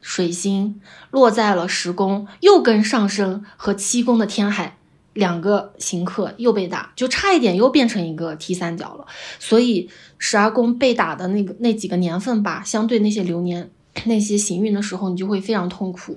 [0.00, 4.77] 水星落在了十宫，又跟上升和七宫的天海
[5.18, 9.04] 两个行客又被打，就差一点又变成一个 T 三角了。
[9.40, 13.68] 所以十二宫被打的那个那几个年份吧，相对那些流年
[14.04, 16.16] 那些行运的时候，你就会非常痛苦。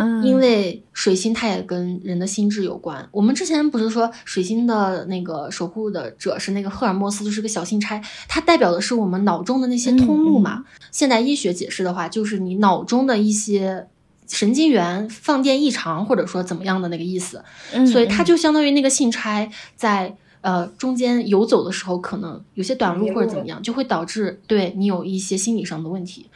[0.00, 3.06] 嗯因为水星它也跟人的心智有关。
[3.10, 10.64] 我们之前不是说水星的那个守护的者是那个赫尔墨斯，就是个小信差，它代表的是我们脑中的那些通路嘛。
[10.92, 13.88] 现代医学解释的话，就是你脑中的一些
[14.28, 17.42] 神经元放电异常，或者说怎么样的那个意思。
[17.72, 20.16] 嗯所以它就相当于那个信差在。
[20.40, 26.30] 呃，中间游走的时候，可能有些短路或者怎么样，就会导致对你有一些心理上的问题。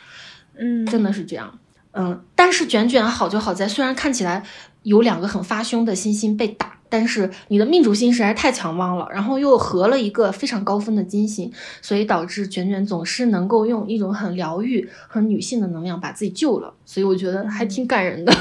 [0.59, 1.57] 嗯真的是这样。
[1.93, 4.45] 嗯，但是卷卷好就好在，虽然看起来
[4.83, 11.51] 有两个很发凶的星星被打，但是你的命主星实在太强旺了，然后又合了一个非常高分的金星，
[11.81, 18.33] 所以导致卷卷总是能够用一种很疗愈、很女性的能量把自己救了，所以我觉得还挺感人的。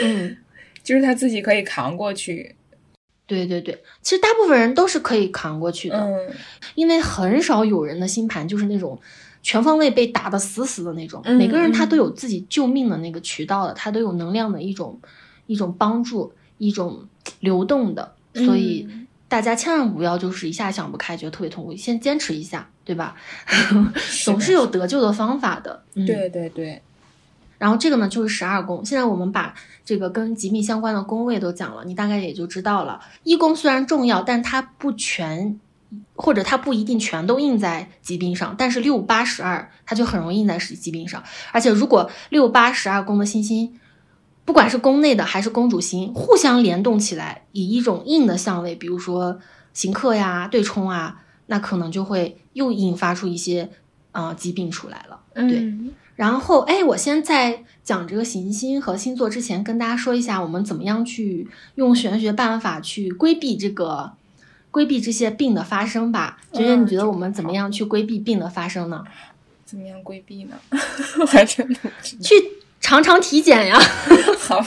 [0.00, 0.36] 嗯，
[0.84, 2.54] 就是他自己可以扛过去。
[3.26, 6.34] 对对对，其实大部分人都是可以扛过去的，嗯
[6.76, 8.98] 因为很少有人的星盘就是那种
[9.42, 11.20] 全方位被打得死死的那种。
[11.24, 15.00] 嗯每个人他嗯都有自己救命的那个渠道的，他都有能量的一种
[15.46, 16.32] 一种帮助，
[16.62, 17.06] 一种
[17.40, 18.14] 流动的。
[18.34, 23.16] 所以嗯大家千万不要就是一下想不开，觉得特别痛苦，先坚持一下，对吧？
[24.24, 25.82] 总是有得救的方法的。
[25.94, 26.82] 嗯，对对对，
[27.56, 28.84] 然后这个呢就是十二宫。
[28.84, 29.54] 现在我们把
[29.86, 33.00] 这个跟疾病相关的宫位都讲了，你大概也就知道了。
[33.22, 35.58] 一宫虽然重要，但它不全，
[36.14, 38.54] 或者它不一定全都印在疾病上。
[38.58, 41.22] 但是六八十二它就很容易印在是疾病上。
[41.52, 43.78] 而且如果六八十二宫的星星，
[44.44, 49.38] 不管是宫内的还是宫主星，互相联动起来，以一种硬的相位，比如说
[49.72, 53.70] 行克呀、对冲啊，那可能就会又引发出一些
[54.10, 55.20] 啊、呃疾病出来了。
[55.34, 64.12] 对嗯然后，哎，我先在讲这个行星和星座之前，跟大家说一下，我们怎么样去用玄学办法去规避这个
[64.70, 66.38] 规避这些病的发生吧。
[66.52, 69.02] 觉觉，嗯你觉得我们怎么样去规避病的发生呢？
[69.64, 70.56] 怎么样规避呢？
[71.18, 71.80] 我还真的。
[72.02, 72.34] 去
[72.82, 73.80] 常常体检呀，
[74.38, 74.66] 好吧，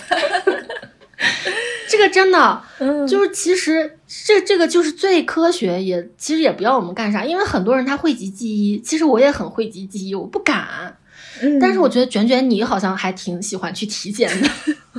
[1.88, 3.06] 这个真的嗯。
[3.06, 10.98] 就是其实这这个就是最科学，也其实也不要我们干啥，因为很多人他讳疾忌医，其实我也很讳疾忌医，我不敢。
[11.42, 11.60] 嗯。
[11.60, 14.50] 但是我觉得卷卷你好像还挺喜欢去体检的。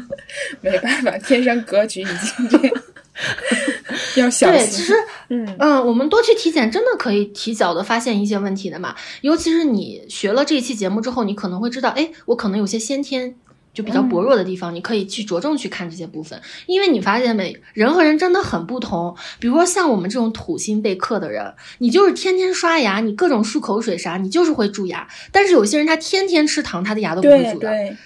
[0.61, 2.75] 没办法，天生格局已经这样，
[4.17, 4.95] 要小对，其实
[5.29, 8.95] 嗯嗯，我们多去体检，真的可以提早的发现一些问题的嘛。
[9.23, 13.35] 尤其是你学了这一期节目之后，你可能会知道，哎，我可能有些先天
[13.73, 19.15] 就比较薄弱的地方，你可以去着重去看这些部分，因为你发现没，人和人真的很不同。
[19.39, 25.07] 比如说像我们这种土星被克的人，你就是天天刷牙，你各种漱口水啥，你就是会蛀牙。
[25.31, 27.69] 但是有些人他天天吃糖，他的牙都不会蛀的。
[27.69, 27.97] 对对，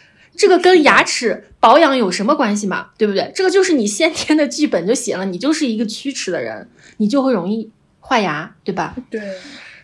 [0.41, 2.87] 这个跟牙齿保养有什么关系嘛？
[2.97, 3.31] 对不对？
[3.35, 8.97] 这个就是你先天的剧本就写了，你就是一个龋齿的人，你就会容易坏牙，对吧？
[9.11, 9.21] 对，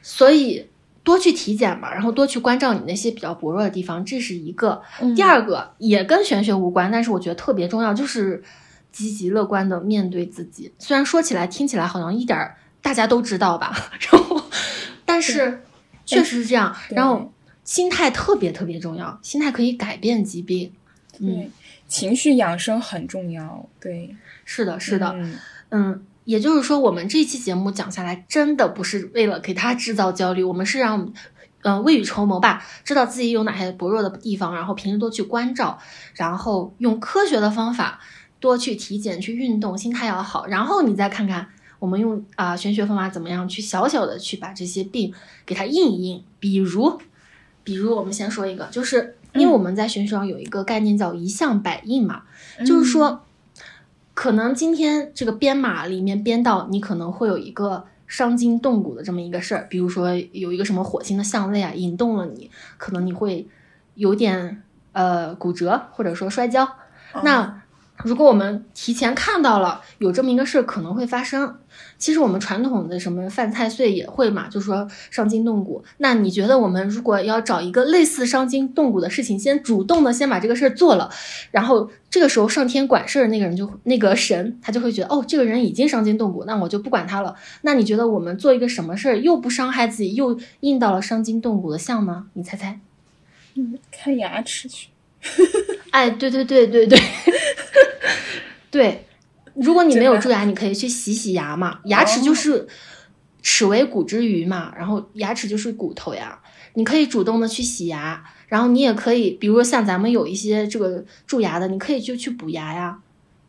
[0.01, 0.67] 所以
[1.05, 4.81] 多去体检嘛，然后多去关照你那些比较薄弱的地方，这是一个。
[5.03, 8.43] 嗯第二个也跟玄学无关，但是我觉得特别重要，就是
[8.91, 10.73] 积极乐观的面对自己。
[10.79, 13.77] 虽然说起来听起来好像一点儿大家都知道吧，
[14.11, 14.43] 然后
[15.05, 15.63] 但是
[16.07, 16.75] 确实是这样。
[16.89, 17.31] 然后
[17.67, 20.73] 心态特别特别重要，心态可以改变疾病。
[21.19, 21.51] 嗯对，
[21.89, 23.69] 情绪养生很重要。
[23.81, 25.39] 对，是的，是的，嗯
[25.71, 31.13] 嗯，也就是说，我们这期节目讲下来，真的不是为了给他制造焦虑，我们是让，
[31.63, 35.79] 呃，未雨绸缪吧，知道自己有哪些薄弱的地方，然后平时多去关照，
[36.15, 37.99] 然后用科学的方法
[38.39, 41.49] 多去体检、去运动，心态要好，然后你再看看
[41.79, 45.13] 我们用啊、玄学方法怎么样去小小的去把这些病
[45.45, 47.01] 给它印一印，比如，
[47.67, 52.23] 比如我们先说一个，就是因为我们在玄学上有一个概念叫一项百应嘛，
[52.65, 53.25] 就是说，
[54.15, 63.49] 可能今天这个编码里面编到你可能会有一个伤筋动骨的这么一个事儿，比如说有一个什么火星的相位啊引动了你，可能你会
[63.97, 66.65] 有点呃骨折或者说摔跤。
[67.15, 67.63] 嗯那
[68.05, 71.59] 如果我们提前看到了有这么一个事儿可能会发生，
[71.99, 75.83] 其实我们传统的什么犯太岁也会嘛，就说伤筋动骨。
[75.99, 81.11] 那你觉得我们如果要找一个类似伤筋动骨的事情，先主动的先把这个事儿做了，
[81.51, 87.35] 然后这个时候上天管事儿的那个人就那个神他就会觉得哦，这个人已经伤筋动骨，那我就不管他了。
[87.63, 92.27] 那你觉得我们做一个什么事儿又不伤害自己，又印到了伤筋动骨的相呢？
[92.35, 92.79] 你猜猜？
[93.55, 94.89] 嗯看牙齿去。
[95.91, 97.01] 哎，对对对对对，
[98.71, 99.03] 对。
[99.55, 101.81] 如果你没有蛀牙，你可以去洗洗牙嘛。
[101.85, 102.67] 牙齿就是
[103.43, 106.39] 齿为骨之余嘛，然后牙齿就是骨头呀。
[106.75, 112.99] 你可以主动的去洗牙，然后你也可以，比如说像咱们有一些这个蛀牙的，你可以就去补牙呀，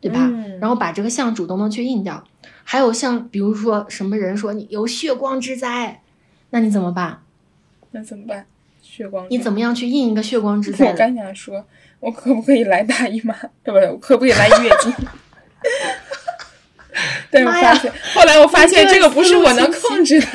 [0.00, 0.26] 对吧？
[0.32, 2.24] 嗯然后把这个像主动的去印掉。
[2.64, 6.02] 还有像比如说什么人说你有血光之灾，
[6.50, 7.22] 那你怎么办？
[7.90, 8.46] 那怎么办？
[8.98, 10.90] 血光，你怎么样去印一个血光之灾？
[10.90, 11.64] 我刚想说，
[12.00, 13.32] 我可不可以来大姨妈？
[13.62, 14.92] 对不对，我可不可以来月经？
[17.30, 20.26] 但是我发现，后来我发现这个不是我能控制的。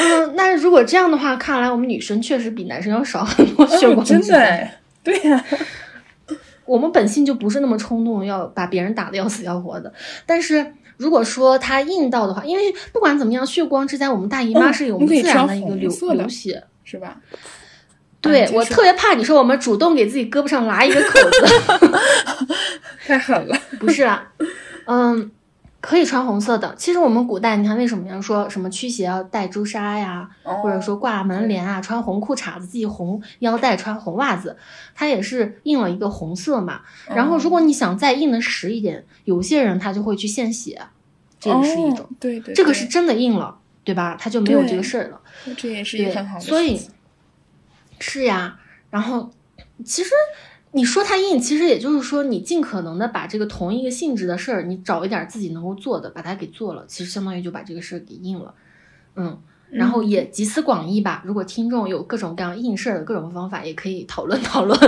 [0.00, 4.68] 嗯，那如果这样的话，看来我们女生确实比男生要少很多血光之灾。
[5.04, 5.44] 对呀，
[6.64, 9.92] 我们本性就不是那么冲动，要把别人打的要死要活的。
[10.26, 17.16] 但是如果说它硬到的话，因为不管怎么样，血光之灾，我们大姨妈是有自然的一个流流血，是吧？
[18.20, 21.98] 对我特别怕你说我们主动给自己胳膊上拉一个口子
[23.06, 23.56] 太狠了。
[23.78, 24.32] 不是啊，
[24.86, 25.30] 嗯。
[25.80, 26.74] 可以穿红色的。
[26.76, 34.56] 其实我们古代，你看为什么要说什么驱邪要戴朱砂呀，或者说挂门帘啊，穿红裤衩子，系红腰带，穿红袜子，
[34.96, 36.80] 它也是印了一个红色嘛。
[37.14, 40.82] 然后如果你想再印的实一点，有些人他就会去献血，
[41.38, 42.10] 这也是一种。
[42.18, 43.57] 对对，这个是真的印了，
[43.88, 44.14] 对吧？
[44.20, 45.18] 他就没有这个事儿了。
[45.56, 46.44] 这也是一个很好的。
[46.44, 46.78] 所以
[47.98, 49.30] 是呀，然后
[49.82, 50.10] 其实。
[50.72, 58.54] 你说它硬，其实也就是说，你尽可能的把这个同一个性质的事儿，你找一点自己能够做的，把它给做了，其实相当于就把这个事儿给硬了，
[59.16, 61.22] 嗯，然后也集思广益吧。
[61.24, 64.78] 如果听众有各种各样应事儿的各种方法，也可以讨论 讨论。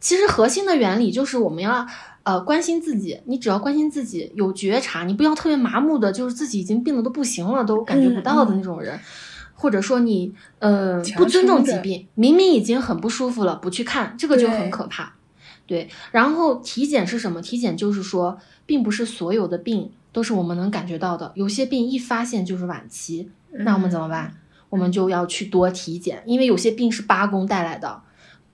[0.00, 1.86] 其实核心的原理就是我们要
[2.24, 8.98] 呃关心自己，你只要关心自己，有觉察，你不要特别麻木的，就是自己已经病的都不行了，都感觉不到的那种人。
[9.56, 15.14] 或者说你呃不尊重疾病，明明已经很不舒服了，不去看，这个就很可怕。
[15.66, 17.40] 对，然后体检是什么？
[17.40, 24.34] 体检就是说，并不是所有的病都是我们能感觉到的，有些病一发现就是晚期，那我们怎么办？
[24.68, 28.02] 我们就要去多体检，因为有些病是八公带来的，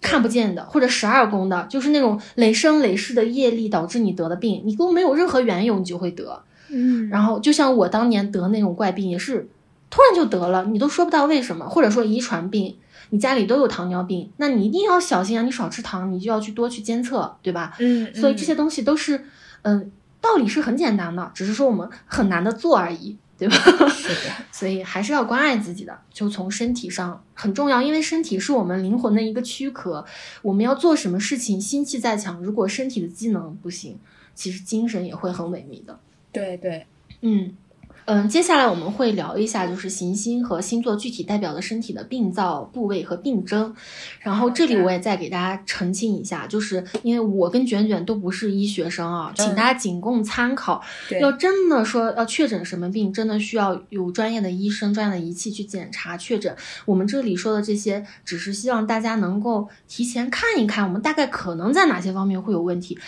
[0.00, 6.42] 看不见的，或者十二宫的，就是那种累生累世的业力导致你得的病，你都没有任何缘由，你就会得。
[6.68, 9.48] 嗯，然后就像我当年得那种怪病，也是。
[9.92, 12.76] 突然就得了，你都说不到为什么，或者说遗传病，
[13.08, 15.42] 你家里都有糖尿病，那你一定要小心啊！
[15.42, 17.74] 你少吃糖，你就要去多去监测，对吧？
[17.80, 19.24] 嗯，所以这些东西都是，
[19.62, 23.56] 嗯，道理是很简单的，只是说我们很难的做而已，对吧？
[23.88, 30.04] 是的，所以还是要关爱自己的，就从身体上很重要，因为身体是我们灵魂的一个躯壳，
[30.42, 33.98] 我们要做什么事情，心气再强，如果身体的机能不行，
[34.34, 35.98] 其实精神也会很萎靡的。
[36.30, 36.86] 对对，
[37.22, 37.56] 嗯。
[38.06, 43.74] 嗯，接下来我们会聊一下，就是行星和星座具体代表的身体的病灶部位和病征。
[44.20, 50.82] 然后这里我也再给大家澄清一下，就是因为我跟卷卷都不是医学生啊，请大家仅供参考。
[51.20, 56.56] 要真的说要确诊什么病，真的需要有专业的医生、专业的仪器去检查确诊。
[56.86, 62.98] 我们这里说的这些，只是希望大家能够提前看一看，我们大概可能在哪些方面会有问题。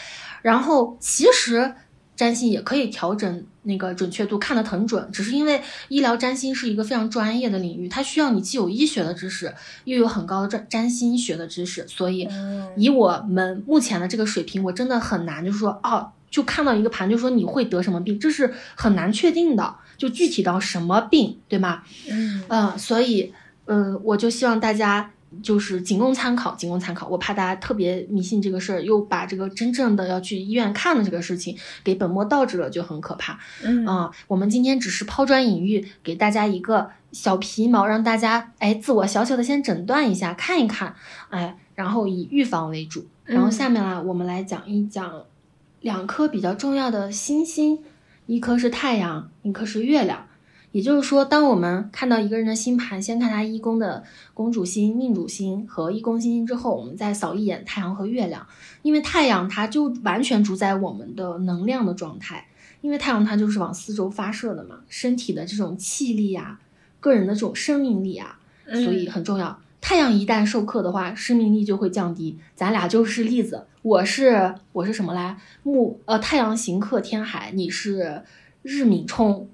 [0.43, 1.75] 然后其实。
[2.15, 5.09] 占星也可以调整那个准确度，看得很准。
[5.13, 11.87] 只是因为医疗占星是一个非常专业的领域，它需要你既有医学的知识，又有很高的占占星学的知识。
[11.87, 12.29] 所以，
[12.77, 19.77] 以我们目前的这个水平，我真的很难，就是说，哦，就看到一个盘，就说你会得什么病，这是很难确定的。
[19.97, 21.83] 就具体到什么病，对吗？
[22.11, 23.33] 嗯，呃，所以，
[23.67, 25.13] 嗯，我就希望大家。
[25.43, 27.07] 就是仅供参考，仅供参考。
[27.09, 33.39] 我怕大家特别迷信这个事儿，又把这个真正的要去医院看的这个事情给本末倒置了，就很可怕。
[33.63, 40.95] 嗯啊，我们今天只是抛砖引玉，给大家一个小皮毛，让大家哎自我小小的先诊断一下，看一看，
[41.31, 43.07] 哎，然后以预防为主。
[43.25, 45.23] 然后下面啊，我们来讲一讲
[45.81, 47.79] 两颗比较重要的星星，
[48.27, 50.27] 一颗是太阳，一颗是月亮。
[50.73, 54.03] 也就是说，当我们看到一个人的星盘，先看他一宫的
[54.35, 58.47] 公主星、命主星和一宫星星之后，我们再扫一眼太阳和月亮。
[58.81, 62.49] 因为太阳它就完全主宰我们的能量的状态，
[62.81, 66.59] 因为太阳它就是往四周发射的嘛，身体的这种气力啊，
[66.99, 69.57] 个人的这种生命力啊，所以很重要。
[69.81, 72.39] 太阳一旦授课的话，生命力就会降低。
[72.55, 75.37] 咱俩就是例子，我是我是什么来？
[75.65, 78.23] 木呃，太阳行克天海，你是
[78.63, 79.49] 日冥冲。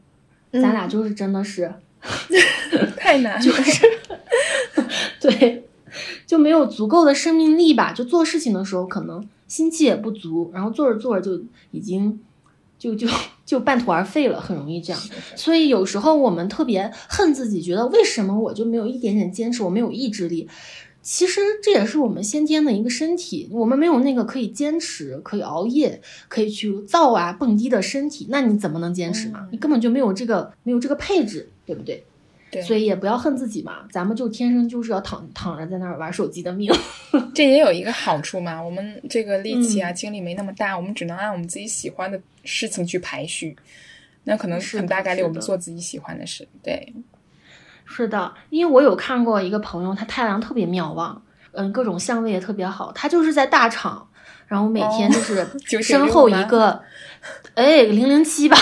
[0.52, 1.72] 咱俩就是真的是
[2.96, 3.86] 太难，就是
[5.20, 5.64] 对，
[6.26, 7.92] 就没有足够的生命力吧？
[7.92, 12.20] 就做事情的时候可能心气也不足，然后做着做着就已经
[12.78, 13.08] 就就
[13.44, 15.02] 就半途而废了，很容易这样。
[15.34, 20.48] 所以有时候我们特别恨自己，觉得为什么我就没有一点点坚持，我没有意志力。
[21.02, 29.48] 其实这也是我们先天的一个身体，我们没有那个可以坚持、可以熬夜、可以去造啊蹦迪的身体，那你怎么能坚持嘛？
[29.50, 32.04] 你根本就没有这个没有这个配置，对不对？
[32.50, 36.72] 对，所以也不要恨自己嘛，咱们就天生就是要躺躺着在那儿玩手机的命。
[37.34, 43.54] 这也有一个好处嘛，我们这个力气啊精力没那么大，我们只能按我们自己喜欢的事情去排序，
[44.24, 46.92] 那可能很大概率我们做自己喜欢的事，对。
[47.88, 51.20] 是的，因为我有看过一个朋友，他太阳特别妙望，
[51.52, 54.06] 嗯，各种相位也特别好，他就是在大厂，
[54.46, 56.80] 然后每天就是996身后一吗个，
[57.54, 58.56] 哎，零零七吧，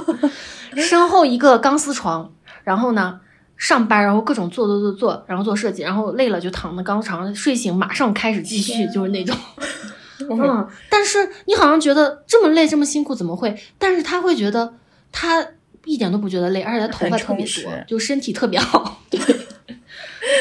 [0.76, 2.32] 身后一个钢丝床，
[2.62, 3.20] 然后呢。
[3.60, 9.36] 上班，然后各种做做做做，然后做设计，然后累了就躺在钢床上睡醒，马上开始继续，就是那种。
[10.30, 13.54] 嗯，但是你好像觉得这么累这么辛苦怎么会？
[13.76, 14.72] 但是他会觉得
[15.12, 15.46] 他
[15.84, 19.02] 一点都不觉得累，而且他头发特别多就身体特别好。
[19.10, 19.20] 对，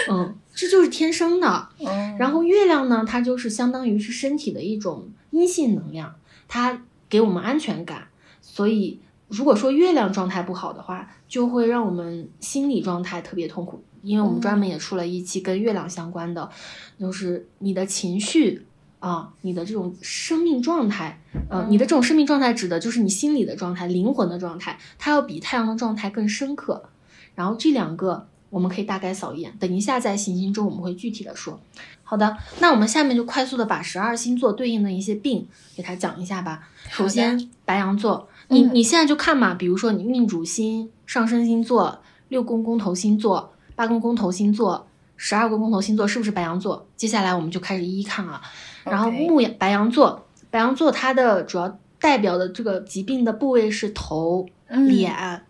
[0.09, 1.69] 嗯，这就是天生的。
[1.79, 6.15] 嗯，然后月亮呢，它就是相当于是身体的一种阴性能量，
[6.47, 8.07] 它给我们安全感。
[8.41, 13.83] 所以如果说月亮状态不好的话，就会让我们心理状态特别痛苦。
[14.01, 16.49] 因为我们专门也出了一期跟月亮相关的，
[16.97, 18.65] 就是你的情绪
[18.99, 21.19] 啊，你的这种生命状态，
[21.49, 26.89] 呃，你的这种生命状态指的就是你心理的状态、灵魂的状态，它要比太阳的状态更深刻。
[27.33, 31.59] 然后这两个我们可以大概扫一眼，等一下在行星中我们会具体的说。
[32.03, 36.67] 好的，那我们下面就快速的把十二星座对应的一些病给它讲一下吧。
[36.89, 46.85] 首先，白羊座，你嗯你现在就看嘛，比如说你命主星、上升星座、六宫宫头星座、八宫宫头星座、十二个宫头星座是不是白羊座？
[46.97, 48.41] 接下来我们就开始一一看啊。
[48.83, 54.87] 然后牧羊白羊座，白羊座它的主要代表的这个疾病的部位是头、嗯。
[54.87, 55.43] 脸、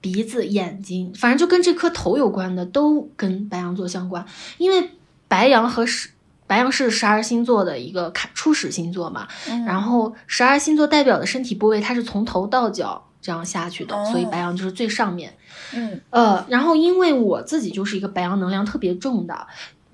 [0.00, 4.26] 鼻子、眼睛，反正就跟这颗头有关的都跟白羊座相关，
[4.58, 4.90] 因为
[5.28, 6.10] 白羊和十
[6.46, 9.64] 白羊是十二星座的一个开初始星座嘛，嗯。
[9.64, 15.34] 然后十二星座代表的身体部位它是从头到脚这样下去的，哦所以白羊就是最上面。
[15.74, 15.98] 嗯。
[16.10, 19.46] 呃，然后因为我自己就是一个白羊能量特别重的，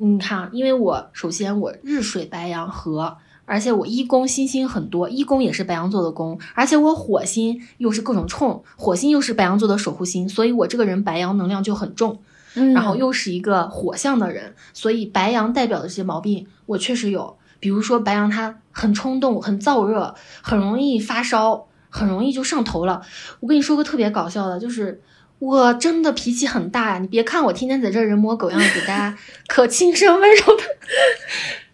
[0.03, 12.21] 你看，因为我首先我日水白羊合，而且我一宫星星很多，一宫也是白羊座的宫，而且我火星又是各种冲，火星又是白羊座的守护星，所以我这个人白羊能量就很重，
[12.55, 23.03] 嗯，然后又是一个火象的人，所以白羊代表的这些毛病我确实有，比如说白羊他很冲动、很燥热，很容易发烧，很容易就上头了。
[23.41, 25.03] 我跟你说个特别搞笑的，就是
[25.41, 26.99] 我真的脾气很大呀！
[26.99, 29.17] 你别看我天天在这人模狗样给大家
[29.49, 30.63] 可轻声温柔的，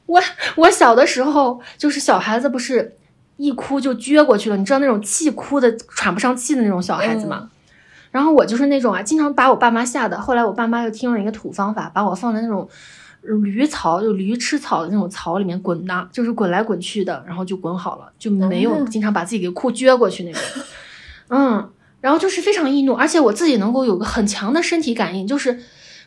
[0.07, 0.23] 我
[0.55, 2.97] 我小的时候就是小孩子不是
[3.37, 7.51] 一哭就撅过去了，你知道那种气哭的喘不上气的那种小孩子吗？
[8.13, 10.19] 然后我就是那种啊，经常把我爸妈吓的。
[10.19, 12.67] 后来我爸妈又听了一个土方法，把我放在那种
[13.21, 20.41] 驴槽，就驴吃草的那种槽里面滚呐，就是滚来滚去的，然后就滚好了，就没有嗯经常把自己给哭撅过去那种。
[21.29, 21.71] 嗯，
[22.07, 25.59] 然后就是非常易怒，而且我自己能够有个很强的身体感应，就是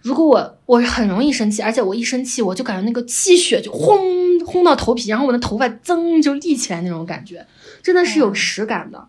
[0.02, 7.46] 如果我我很容易生气，而且我一生气我就感觉那个气血就轰轰到头皮，然后我的头发噌就立起来那种感觉，
[7.84, 9.08] 真的是有嗯实感的。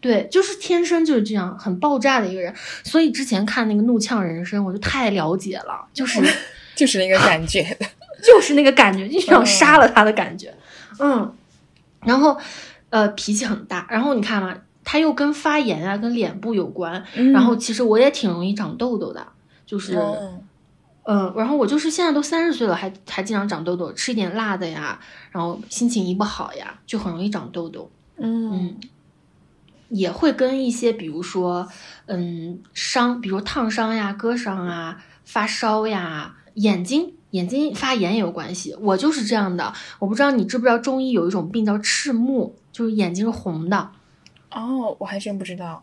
[0.00, 6.20] 对，就是天生就是这样很爆炸的一个人，所以之前看那个《怒呛人生》，我就太了解了，就是
[6.74, 7.86] 就是那个感觉的，
[8.26, 10.52] 就是那个感觉，就想杀了他的感觉。
[10.98, 11.32] 嗯，
[12.04, 12.36] 然后
[12.90, 14.52] 呃脾气很大，然后你看嘛，
[14.84, 19.26] 他又跟发炎啊、跟脸部有关，然后其实我也挺容易长痘痘的，
[19.66, 19.96] 就是。
[19.96, 20.42] 嗯
[21.04, 25.00] 嗯，然后我就是现在都三十岁了，还还经常长痘痘，吃一点辣的呀，
[25.32, 27.90] 然后心情一不好呀，就很容易长痘痘。
[28.18, 28.76] 嗯嗯，
[29.88, 31.66] 也会跟一些比如说，
[32.06, 38.76] 嗯，伤，比如烫伤呀、割伤啊、发烧呀、眼睛眼睛发炎也有关系。
[38.80, 43.90] 我就是这样的，我不知道你知不知道中医有一种病叫赤目，就是眼睛是红的。
[44.54, 45.82] 哦，我还真不知道，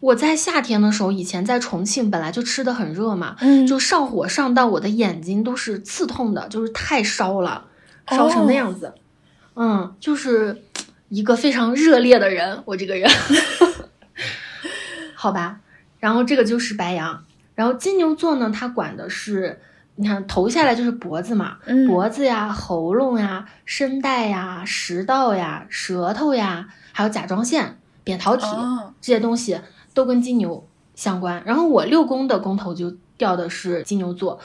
[0.00, 3.66] 我在夏天的时候，以前在重庆本来就吃的很热嘛，嗯。
[3.66, 7.66] 就上火上到我的眼睛都是刺痛的，就是太烧了，
[8.10, 8.92] 烧成那样子。
[9.56, 10.62] 嗯，就是
[11.08, 13.08] 一个非常热烈的人，我这个人，
[15.14, 15.60] 好吧。
[16.00, 17.24] 然后这个就是白羊，
[17.54, 19.62] 然后金牛座呢，它管的是，
[19.94, 21.86] 你看头下来就是脖子嘛，嗯。
[21.86, 28.44] 脖子呀、喉咙呀、声带呀、食道呀、舌头呀，还有甲状腺、扁桃体。
[28.46, 29.58] 哦这些东西
[29.92, 31.42] 都跟金牛相关。
[31.44, 34.38] 然后我六宫的宫头就掉的是金牛座，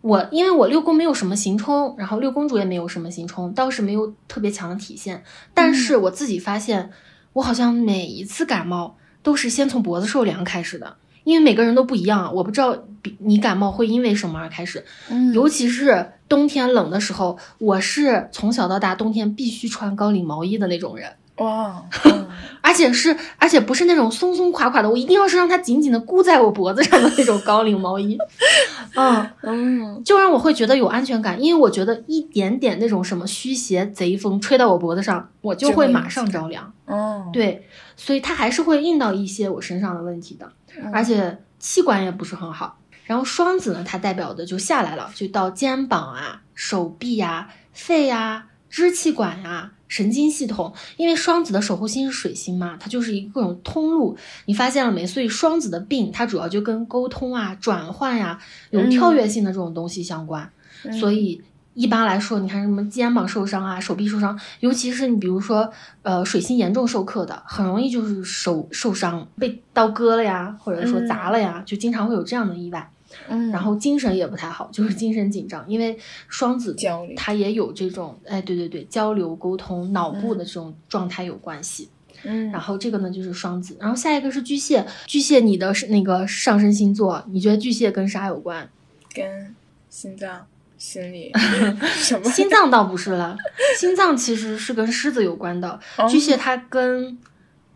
[0.00, 5.22] 我因为我六宫没有什么行冲，然后六宫主也没有什么行冲，倒是没有特别强的体现。
[5.54, 6.90] 但是我自己发现，
[7.32, 10.96] 我好像每一次感冒都是先从脖子受凉开始的。
[11.24, 21.12] 因为每个人都不一样，我不知道比你感冒会因为什么而开始，嗯尤其是冬天冷的时候，我是从小到大冬天必须穿高领毛衣的那种人。
[21.38, 22.28] 哇，嗯。
[22.60, 28.18] 而且是，而且不是那种松松垮垮的，我一定要是让它紧紧的箍在我脖子上的那种高领毛衣，
[28.94, 30.04] 嗯，嗯。
[30.04, 37.66] 就让我会觉得有安全感，因为我觉得一点点那种什么虚邪贼风吹到我脖子上，我就会马上着凉，哦，对，
[37.96, 40.52] 所以它还是会印到一些我身上的问题的，
[40.92, 42.78] 而且气管也不是很好。
[43.04, 50.72] 然后双子呢，它代表的就下来了，就到肩膀啊、手臂呀、肺呀、支气管呀、神经系统。
[50.96, 54.16] 因为双子的守护星是水星嘛，它就是一个各种通路。
[54.46, 55.06] 你发现了没？
[55.06, 58.38] 所以双子的病，它主要就跟沟通啊、转换呀、
[58.70, 60.50] 有跳跃性的这种东西相关。
[61.00, 61.42] 所以
[61.74, 65.72] 一般来说，你看什么肩膀受伤啊、手臂受伤，尤其是你比如说，
[66.02, 72.90] 呃，水星严重受克的，很容易就是手受伤，被刀割了呀，或者说砸了呀，就经常会有这样的意外。
[73.28, 75.98] 嗯，然后精神也不太好，就是精神紧张，因为
[76.28, 81.88] 双子焦虑它也有这种，哎，对对对，交流沟通、脑部的这种状态有关系。
[82.24, 88.68] 嗯，然后这个呢就是双子，然后下一个是巨蟹，巨蟹你的是那个上升星座，你觉得巨蟹跟啥有关？
[89.14, 89.54] 跟
[89.88, 90.44] 心脏、
[90.76, 91.32] 心理
[91.94, 92.28] 什么？
[92.30, 93.36] 心脏倒不是了，
[93.78, 95.78] 心脏其实是跟狮子有关的。
[95.96, 97.16] 哦巨蟹它跟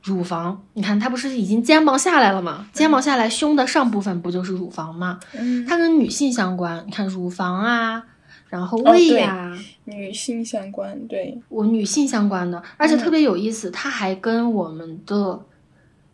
[0.02, 2.66] 乳房，你看它不是已经肩膀下来了吗？
[2.72, 5.20] 肩膀下来，胸的上部分不就是乳房吗？
[5.32, 8.02] 嗯，它跟女性相关，你看乳房啊，
[8.48, 15.40] 然后胃呀、女性相关，对，我女性相关的，而嗯且特别有意思，它还跟我们的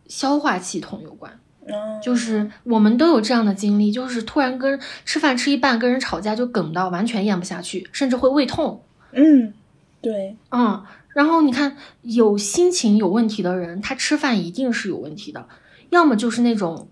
[0.07, 1.31] 消化系统有关。
[1.65, 8.81] 嗯，就是我们都有这样的经历，就是突然跟吃饭吃一半跟人吵架就梗到完全咽不下去，甚至会胃痛。
[9.11, 9.53] 嗯，
[10.01, 10.83] 对，嗯，
[11.19, 15.45] 然后你看有心情有问题的人，他吃饭一定是有问题的，
[15.89, 16.87] 要么就是那种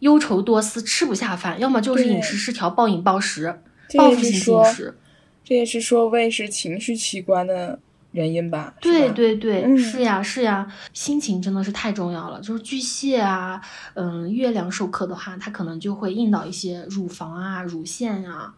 [0.00, 3.60] 忧愁多思吃不下饭，要么就是饮食失调暴饮暴食、
[3.96, 4.98] 报复性进，食。
[5.44, 7.78] 这也是说胃是情绪器官的
[8.10, 8.74] 原因吧？
[8.80, 12.40] 对，对对，嗯是呀是呀，心情真的是太重要了。
[12.40, 13.60] 就是巨蟹啊，
[13.94, 18.52] 嗯，月亮授课的话，它可能就会印到一些乳房啊、乳腺呀、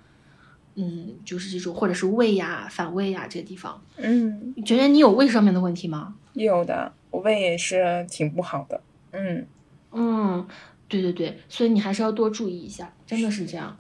[0.80, 3.80] 嗯，就是这种或者是胃呀、反胃呀这些地方。
[3.96, 6.14] 嗯，你觉得你有胃上面的问题吗？
[6.32, 9.46] 有的，我胃也是挺不好的，嗯，
[9.92, 10.46] 嗯，
[10.88, 13.76] 对对对，所以你还是要多注意一下，真的是这样。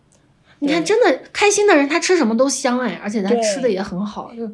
[0.58, 4.50] 你看，真的开心的人，他吃什么都香哎，而且他吃的也很好，就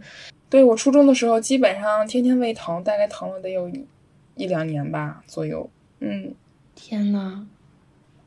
[0.48, 3.84] 对我初中的时候，基本上天天胃疼，大概疼了得有一
[4.36, 5.68] 一两年吧左右，
[5.98, 6.32] 嗯，
[6.76, 7.44] 天呐，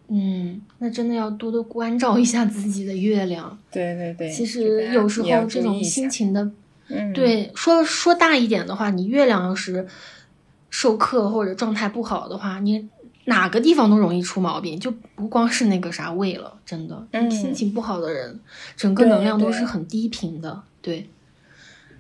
[0.10, 3.58] 嗯，那真的要多多关照一下自己的月亮。
[3.72, 6.52] 对对对，其实有时候这种心情的，
[6.88, 9.88] 嗯，对，说说大一点的话，你月亮要是
[10.70, 12.90] 授课或者状态不好的话，你
[13.26, 17.08] 哪个地方都容易出毛病，就不光是那个啥胃了，真的。
[17.12, 18.40] 嗯心情不好的人，
[18.76, 21.08] 整个能量都是很低频的，对。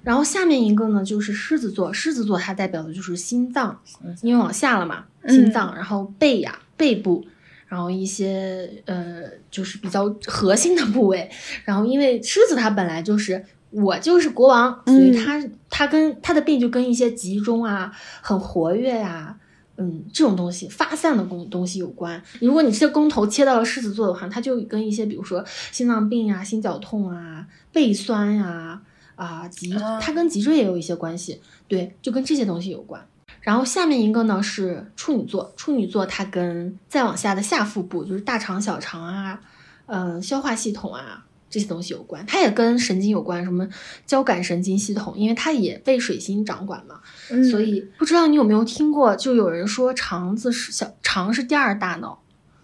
[0.01, 3.80] 然后下面一个呢，就是狮子座，狮子座它代表的就是心脏，
[4.22, 7.26] 因为往下了嘛，嗯心脏，然后背呀、背部，
[7.70, 11.30] 然后一些呃，就是比较核心的部位。
[11.63, 17.89] 然后因为狮子它本来就是我就是国王，所以嗯它它跟它的病就跟一些集中啊、
[18.22, 19.38] 很活跃呀、
[19.78, 22.22] 嗯，这种东西发散的工东西有关。
[22.41, 28.82] 如果你这宫头切到了狮子座的话，它就跟一些比如说心脏病啊、心绞痛啊、背酸呀、
[29.15, 33.05] 啊、脊，啊它跟脊椎也有一些关系，对，就跟这些东西有关。
[33.42, 39.40] 然后下面一个呢是处女座，处女座它跟再往下的下腹部，就是大肠、小肠啊，
[39.88, 42.24] 嗯、消化系统啊这些东西有关。
[42.26, 43.68] 它也跟神经有关，什么
[44.06, 47.00] 交感神经系统，因为它也被水星掌管嘛。
[47.32, 52.22] 嗯，所以不知道你有没有听过，就有人说肠子是小肠是第二大脑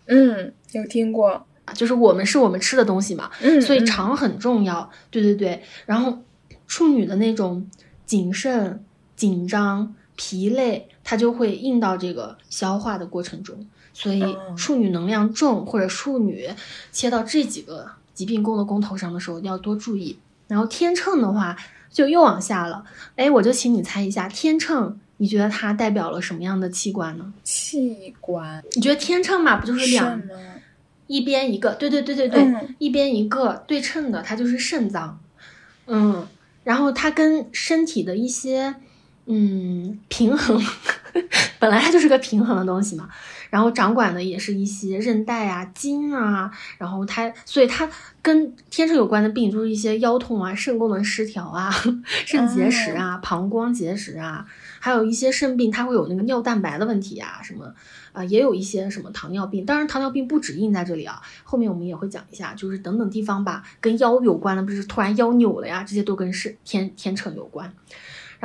[0.08, 4.88] 嗯，有听过，啊，就是我们是我们吃的东西嘛，嗯，所以嗯肠很重要。
[5.10, 6.22] 对对对，然后
[6.68, 7.68] 处女的那种
[8.06, 8.84] 谨慎、
[9.16, 13.66] 紧张、疲累，它就会印到这个消化的过程中。
[13.94, 16.50] 所以嗯处女能量重或者处女
[16.92, 20.18] 切到这几个疾病宫的宫头上的时候，要多注意。
[20.48, 21.56] 然后天秤的话，
[21.90, 22.84] 就又往下了。
[23.16, 27.34] 哎，我就请你猜一下，天秤，你觉得它代表了什么样的器官呢？
[27.44, 30.22] 器官你觉得天秤嘛，不就是两？
[31.08, 35.20] 一边一个，对对对对对，嗯一边一个对称的，它就是肾脏。
[35.88, 36.28] 嗯，
[36.64, 38.76] 然后它跟身体的一些
[39.26, 40.62] 嗯平衡，
[41.60, 43.10] 本来它就是个平衡的东西嘛。
[43.52, 47.90] 然后掌管的也是一些韧带啊、筋啊，然后它，所以它
[48.22, 51.72] 跟天秤有关的病就是一些腰痛啊、肾功能失调啊、
[52.26, 54.46] 肾结石啊、膀胱结石啊，
[54.80, 57.74] 还有一些肾病，它会有那个尿蛋白的问题啊，什么
[58.12, 59.66] 啊、也有一些什么糖尿病。
[59.66, 67.72] 当然，糖尿病不止印在这里啊，后面我们也会讲一下，就是等等地方吧，跟腰有关的，不是突然腰扭了呀，这些都跟是天天秤有关。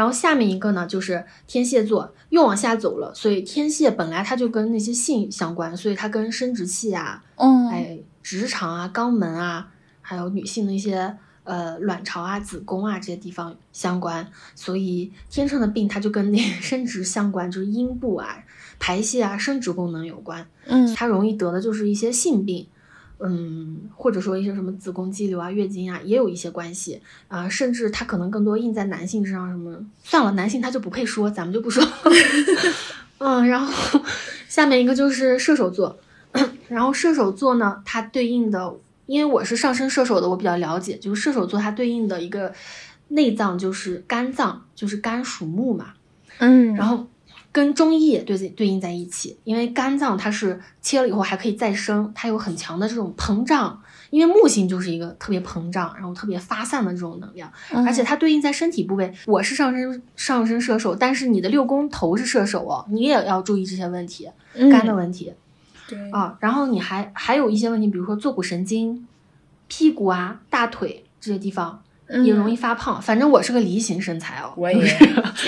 [0.01, 9.68] 然后下面一个呢，就是天蝎座，又往下走了，所以天蝎本来它就跟那些性相关，所以它跟生殖器啊、嗯，哎直肠啊、肛门啊，
[10.01, 18.42] 还有女性的一些呃卵巢啊、子宫啊这些地方相关，所以天秤的病它就跟那个生殖相关，就是阴部啊、
[18.78, 20.46] 排泄啊、生殖功能有关。
[20.64, 22.66] 嗯它容易得的就是一些性病，
[23.23, 27.01] 嗯，或者说一些什么子宫肌瘤啊、月经啊，也有一些关系。
[27.29, 31.83] 啊、甚至它可能更多印在男性身上，什么算了，男性他就不配说，咱们就不说。
[33.18, 34.01] 嗯，然后
[34.49, 35.99] 下面一个就是射手座，
[36.68, 42.53] 然后射手座呢，它对应的，因为我是上升射手的，我比较了解，就是射手座它对应的一个
[43.09, 45.93] 内脏就是肝脏，就是肝属木嘛，
[46.39, 46.75] 嗯。
[46.75, 47.07] 然后
[47.53, 57.53] 跟中医也对对应在一起，因为肝脏它是切了以后还可以再生，它有很强的这种膨胀，因为木星就是一个特别膨胀，然后特别发散的这种能量，
[57.84, 59.12] 而且它对应在身体部位。
[59.26, 64.30] 我是上升上升射手，但是你的六宫头是射手哦，你也要注意这些问题，
[64.70, 65.32] 肝的问题。
[65.88, 69.09] 对啊，然后你还还有一些问题，比如说坐骨神经、
[69.66, 71.82] 屁股啊、大腿这些地方
[72.24, 73.00] 也容易发胖。
[73.00, 74.86] 反正我是个梨形身材哦，嗯我 也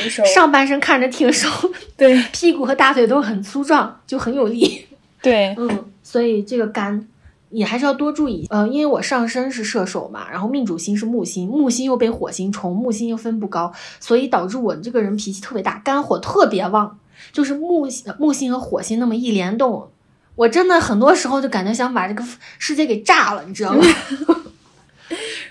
[0.09, 1.49] 是上半身看着挺瘦，
[1.97, 4.87] 对 屁股和大腿都很粗壮，就很有力。
[5.23, 7.07] 对嗯，所以这个肝
[7.51, 8.47] 也还是要多注意。
[8.51, 16.99] 呃，因为我上身是射手嘛，然后命主星是木星，木星又被火星冲，木星又分不高，所以导致我这个人脾气特别大，肝火特别旺。
[17.31, 19.89] 就是木星木星和火星那么一联动，
[20.35, 22.25] 我真的很多时候就感觉想把这个
[22.59, 23.85] 世界给炸了，你知道吗？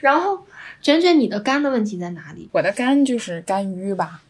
[0.01, 0.37] 然后
[0.81, 2.49] 卷卷，你的肝的问题在哪里？
[2.51, 4.21] 我的肝就是肝郁吧，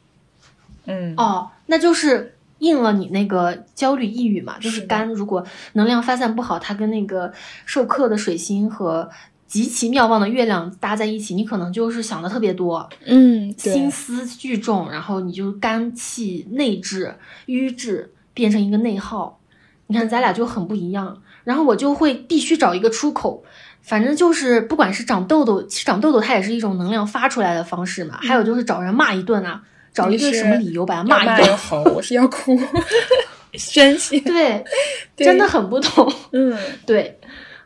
[0.86, 7.32] 嗯哦，那就是应了你那个焦虑、抑郁嘛，就是肝如果能量发散不好，它跟那个
[7.66, 9.10] 受克的水星和
[9.47, 19.39] 极其妙望的月亮搭在一起，你可能就是想的特别多，嗯心思巨重，然后你就肝气内滞、瘀滞，变成一个内耗。
[19.88, 23.43] 你看咱俩就很不一样，然后我就会必须找一个出口。
[23.82, 28.19] 反正就是，不管是长痘痘，其实长痘痘它也是一种能量发出来的方式嘛。
[28.21, 29.61] 还有就是找人骂一顿啊，
[29.93, 31.57] 找一个什么理由把他骂一顿又。
[31.57, 32.57] 吼，我是要哭
[33.53, 34.63] 宣泄， 对，
[35.15, 36.09] 对真的很不同。
[36.32, 37.19] 嗯对，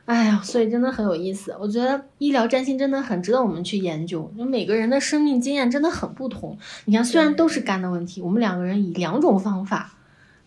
[0.05, 1.55] 哎呀，所以真的很有意思。
[1.59, 6.57] 我觉得医疗占星真的很值得我们去研究，就每个人的生命经验真的很不同。
[6.85, 9.91] 你看，虽然都是肝的问题，我们两个人以两种方法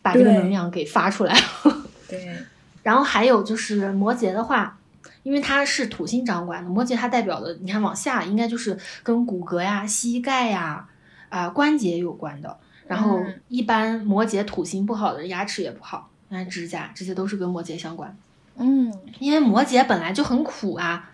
[0.02, 1.76] 把这个能量给发出来了。
[2.08, 2.34] 对
[2.82, 4.77] 然后还有就是摩羯的话，
[5.22, 10.88] 因为它是土星掌管的，摩羯它代表的，你看往下应该就是跟骨骼呀、膝盖呀、
[11.28, 12.58] 啊、关节有关的。
[12.86, 18.16] 然后嗯一般摩羯土星不好的人牙齿也不好，你看指甲这些都是跟摩羯相关。
[18.56, 21.10] 嗯因为摩羯本来就很苦啊，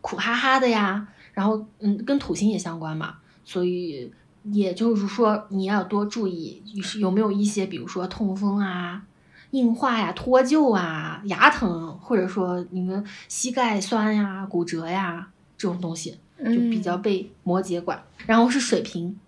[0.00, 4.10] 苦哈哈的呀，然后嗯，跟土星也相关嘛，所以
[4.44, 9.02] 也就是说你要多注意是有没有一些，比如说痛风啊、
[9.50, 18.02] 硬化呀、脱臼啊、牙疼，或者说你们膝盖酸呀、骨折呀这种东西，就比较被摩羯管。
[18.26, 19.18] 然后是水瓶，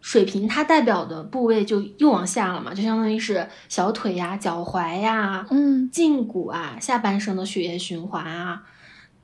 [0.00, 8.62] 水瓶它代表的部位就又往下了嘛，就相当于是小腿呀、脚踝呀、嗯胫骨啊、下半身的血液循环啊。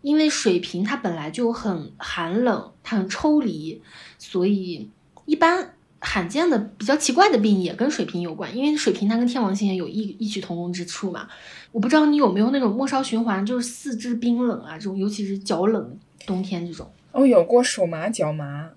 [0.02, 3.82] 因为水瓶它本来就很寒冷，它很抽离，
[4.16, 4.88] 所以
[5.26, 8.54] 一般罕见的比较奇怪的病也跟水瓶有关。
[8.56, 11.28] 因为水瓶它跟天王星也有异异曲同工之处嘛。
[11.72, 15.96] 我不知道你有没有那种末梢循环，就是四肢冰冷啊，这种尤其是脚冷，
[16.26, 16.90] 冬天这种。
[17.12, 18.68] 哦，有过手麻脚麻，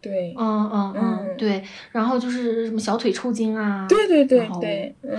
[0.00, 1.62] 对嗯嗯嗯，嗯对。
[1.92, 5.18] 然后就是什么小腿抽筋啊，对对对对， 嗯，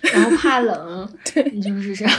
[0.00, 2.14] 然后怕冷， 对，就是这样。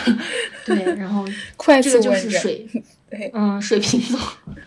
[0.65, 2.67] 对，然后快这个就是水，
[3.09, 4.19] 对，嗯，水瓶座。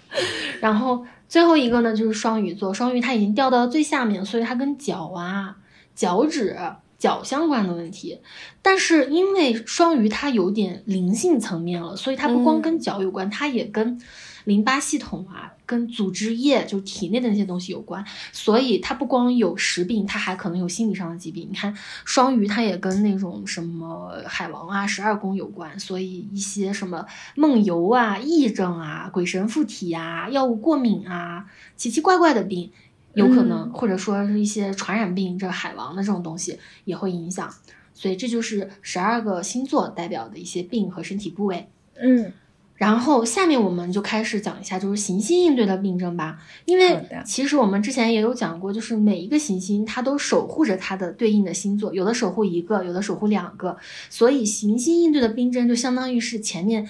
[0.61, 2.74] 然后最后一个呢，就是双鱼座。
[2.74, 5.57] 双鱼它已经掉到最下面，所以它跟脚啊、
[5.95, 6.55] 脚趾、
[6.99, 8.20] 脚相关的问题。
[8.61, 13.99] 但是因为双鱼它有点灵性层面了，所以它不光嗯跟脚有关，它也跟
[14.45, 18.05] 淋巴系统啊、跟组织液，就体内的那些东西有关。
[18.32, 21.49] 所以它不光有实病，它还可能有心理上的疾病。
[21.51, 32.70] 你看双鱼，它也跟那种什么海王啊、十二宫有关，所以一些什么梦游啊、癔症啊、鬼神附体啊、药物过敏啊、奇奇怪怪的病，
[33.14, 37.53] 有可能，嗯或者说是一些传染病，这海王的这种东西也会影响。
[37.95, 41.68] 所以这就是十二个星座代表的一些病和身体部位。
[42.01, 42.32] 嗯
[42.74, 46.38] 然后下面我们就开始讲一下，就是行星应对的病症吧。
[46.64, 53.76] 因为其实我们之前也有讲过，就是每一个行星它都守护着它的对应的星座，有的守护一个，有的守护两个。
[54.10, 56.88] 所以行星应对的病症就相当于是前面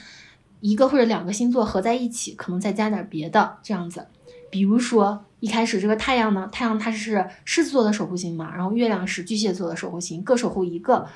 [0.61, 4.07] 一个或者两个星座合在一起，可能再加点别的这样子。
[4.51, 11.07] 比如说一开始这个太阳呢，太阳它是狮子座的守护星嘛，然后月亮是巨蟹座的守护星，各守护一个，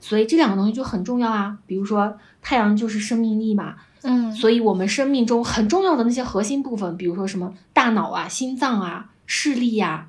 [0.00, 1.58] 所以这两个东西就很重要啊。
[1.66, 10.06] 比如说太阳就是生命力嘛，嗯所以我们生命中很重要的那些核心部分，比如说什么大脑啊、心脏啊、视力呀、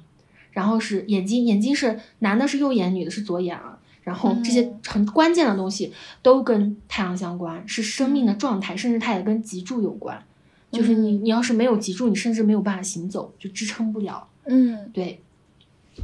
[0.51, 3.79] 然后是眼睛，眼睛是男的是右眼，女的是左眼啊。
[4.03, 10.23] 然后这些很关键的东西都跟太阳相关，是生命的状态，甚至它也跟脊柱有关。
[10.71, 14.27] 就是你你要是没有脊柱，你甚至没有办法行走，就支撑不了。
[14.45, 15.21] 嗯对，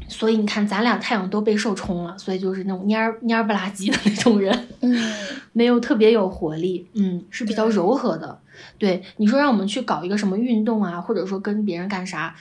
[0.08, 5.14] 所以你看，咱俩太阳都被受冲了，所以就是那种蔫儿蔫儿不拉几的那种人，嗯
[5.54, 8.39] 没有特别有活力，嗯，是比较柔和的。
[8.78, 12.36] 对，你说让我们去搞一个什么运动啊，或者说跟别人干啥，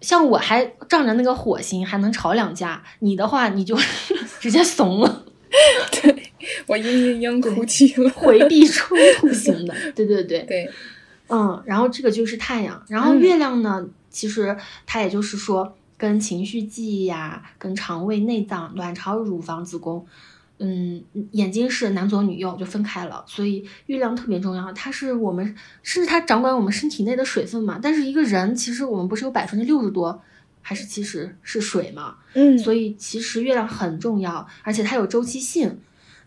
[0.00, 3.76] 像我还仗着那个火星还能吵两架，你的话你就
[4.40, 5.24] 直接怂了，
[6.02, 6.32] 对
[6.66, 8.10] 我嘤嘤嘤哭泣了。
[8.10, 9.74] 回避冲突型的。
[9.94, 10.70] 对对对，对，
[11.28, 20.06] 嗯，然后这个就是太阳，然后嗯月亮呢，其实它也就是说跟情绪、记忆呀、跟肠胃、内脏、卵巢、乳房、子宫，
[20.58, 25.44] 嗯，眼睛是男左女右就分开了，所以月亮特别重要，它是我们
[25.82, 27.78] 甚至它掌管我们身体内的水分嘛。
[27.82, 30.22] 但是一个人其实我们不是有百分之六十多
[30.62, 35.80] 还是其实是水嘛，嗯所以其实月亮很重要，而且它有周期性。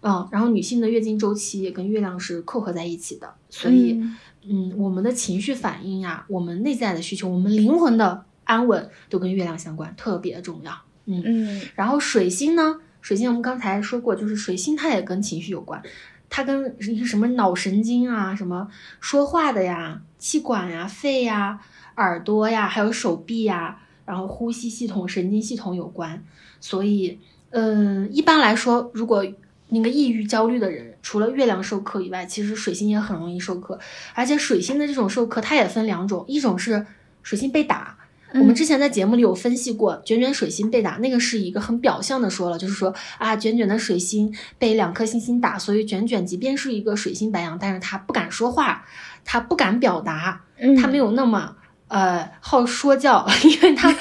[0.04, 4.18] 嗯，然后女性的月经周期也跟月亮是扣合在一起的，所以，嗯
[4.48, 10.74] 嗯，我们的情绪反应呀，我们内在的需求，我们灵魂的安稳，都跟月亮相关，特别重要。
[11.06, 15.82] 嗯，嗯然后水星呢，水星我们刚才说过，就是水星它也跟情绪有关，
[16.30, 16.76] 它跟
[17.06, 18.68] 什么脑神经啊，什么
[19.00, 21.60] 说话的呀、气管呀、肺呀、
[21.96, 26.24] 耳朵呀，还有手臂呀，然后呼吸系统、神经系统有关。
[26.60, 27.20] 所以，
[27.50, 29.26] 嗯，一般来说，如果
[29.70, 33.80] 那个抑郁、焦虑的人，除了月亮授课以外，其实水星也很容易授课。
[34.14, 36.86] 而且水星的这种授课，它也分两种，一种是
[37.24, 37.98] 水星被打，
[38.34, 48.86] 我们之前在节目里有分析过，卷卷水星被打，那个是一个很表象的说了，就是说啊，卷卷的水星被两颗星星打，所以卷卷即便是一个水星白羊，但是他不敢说话，
[49.26, 50.76] 他不敢表达，嗯。
[50.76, 51.56] 他没有那么
[51.88, 53.96] 呃好说教， 因为他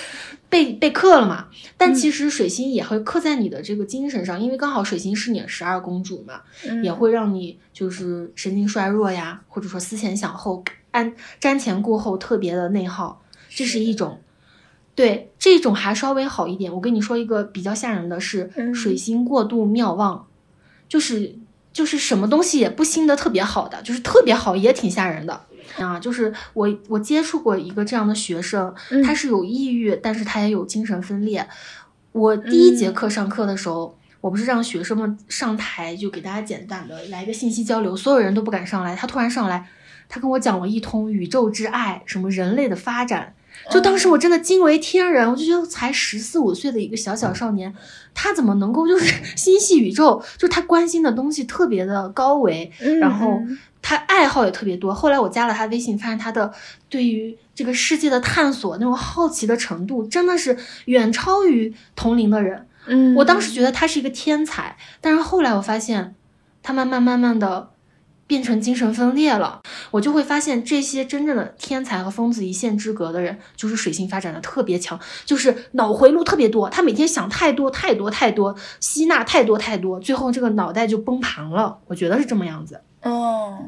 [0.48, 1.46] 被被克了嘛。
[1.76, 6.84] 但其实水星也会克在你的这个精神上，因为刚好水星是你的十二宫主嘛，嗯。
[6.84, 10.62] 也会让你就是神经衰弱呀，或者说思前想后、
[10.92, 14.20] 安瞻前顾后，特别的内耗，这是一种。
[14.94, 16.70] 对这种还稍微好一点。
[16.70, 20.26] 我跟你说一个比较吓人的是，嗯水星过度妙望，
[20.88, 21.36] 就是
[21.72, 25.40] 就是什么东西也不兴的特别好的，就是特别好也挺吓人的
[25.78, 25.98] 啊。
[25.98, 31.48] 就是我我接触过一个这样的学生，嗯他是有抑郁，但是他也有精神分裂。
[32.12, 39.66] 我第一节课上课的时候，我不是让学生们上台就给大家简单的来一个信息交流，所有人都不敢上来，他突然上来，
[40.10, 43.34] 他跟我讲了一通宇宙之爱，什么人类的发展。
[43.68, 47.74] 就当时我真的惊为天人，我就觉得才十四五岁的一个小小少年，
[48.14, 50.22] 他怎么能够就是 心系宇宙？
[50.38, 53.40] 就他关心的东西特别的高维，嗯然后
[53.82, 54.94] 他爱好也特别多。
[54.94, 56.52] 后来我加了他微信，发现他的
[56.88, 60.56] 对于这个世界的探索那种好奇的程度，真的是
[60.86, 62.66] 远超于同龄的人。
[62.86, 66.14] 嗯，我当时觉得他是一个天才，但是后来我发现，
[66.62, 67.70] 他慢慢慢慢的
[68.30, 69.60] 变成精神分裂了。
[69.90, 81.76] 我就会发现，这些真正的天才和疯子一线之隔的人，就是水星发展的特别强，就是脑回路特别多，他每天想太多太多太多，吸纳太多太多，最后这个脑袋就崩盘了。
[81.88, 82.80] 我觉得是这么样子。
[83.02, 83.58] 哦，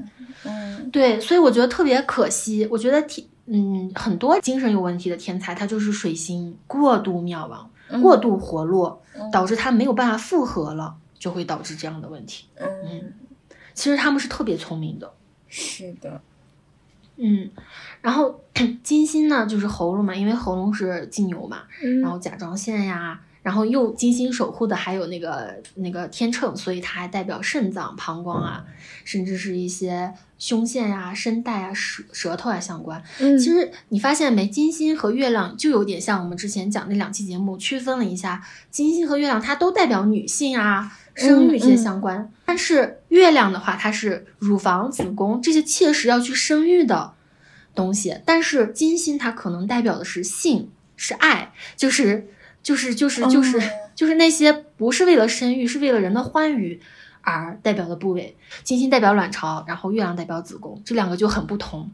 [0.44, 2.68] 嗯对，所以我觉得特别可惜。
[2.70, 12.46] 我觉得天，嗯，很多精神有问题的天才，他就是水星过度渺茫、嗯过度活络，嗯导致他没有办法复合了，就会导致这样的问题。
[12.60, 13.12] 嗯，
[13.74, 15.12] 其实他们是特别聪明的，
[15.48, 16.20] 是的，
[17.16, 17.50] 嗯。
[18.00, 18.40] 然后
[18.82, 22.00] 金星呢，就是喉咙嘛，因为喉咙是金牛嘛，嗯。
[22.00, 28.64] 然后甲状腺呀，然后又金星守护的还有那个那个天秤，所以它还代表肾脏、膀胱啊，
[29.04, 33.02] 甚至是一些胸腺呀、声带啊、舌舌头啊相关。
[33.20, 33.38] 嗯。
[33.38, 47.12] 其实你发现没，金星和月亮就有点像我们之前讲那两期节目区分了一下，金星和月亮它都代表女性啊、生育这些相关，但是月亮的话，它是乳房、子宫这些切实要去生育的
[47.74, 52.28] 东西，但是金星它可能代表的是性、是爱，就是
[52.62, 53.62] 就是就是就是、哦
[53.94, 56.80] 就是那些不是为了生育，是为了人的欢愉。
[57.24, 61.88] 而代表的部位，金星代表卵巢，然后月亮代表子宫，这两个就很不同。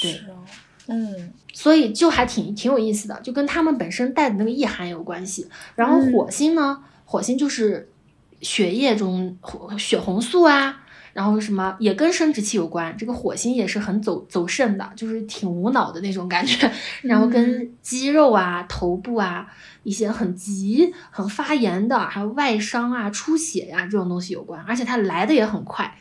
[0.00, 0.44] 对哦，
[0.86, 5.48] 嗯所以就还挺挺有意思的，就跟他们本身带的那个意涵有关系。
[5.74, 7.90] 然后嗯火星呢，火星就是
[8.40, 9.36] 血液中
[9.78, 10.80] 血红素啊，
[11.12, 12.96] 然后什么也跟生殖器有关。
[12.96, 16.70] 这个火星也是很走走肾的，就是挺无脑的那种感觉。
[17.02, 19.46] 然后跟肌肉啊、头部啊
[19.82, 25.96] 一些很急、很发炎的，还有外伤啊、出血呀、这种东西有关，而且它来的也很快。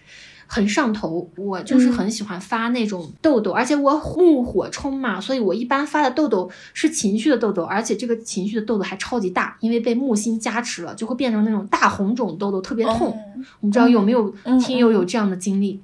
[0.48, 1.30] 很上头。
[1.38, 13.18] 我就是很喜欢发那种痘痘，而且我怒火冲嘛，所以我一般发的痘痘是情绪的痘痘，而且这个情绪的痘痘还超级大，因为被木星加持了，就会变成那种大红肿痘痘，特别痛。
[13.60, 14.34] 我不知道有没有
[14.66, 15.80] 听友有这样的经历？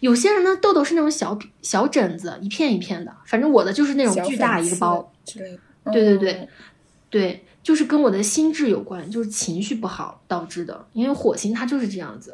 [0.00, 5.12] 有些人呢，痘痘是那种小小疹子，一片一片的，反正我的就是那种巨大一个包。
[5.92, 6.48] 对对对，
[7.08, 7.45] 对。
[7.66, 10.86] 就是跟我的心智有关，就是情绪不好导致的。
[10.92, 12.32] 因为火星它就是这样子，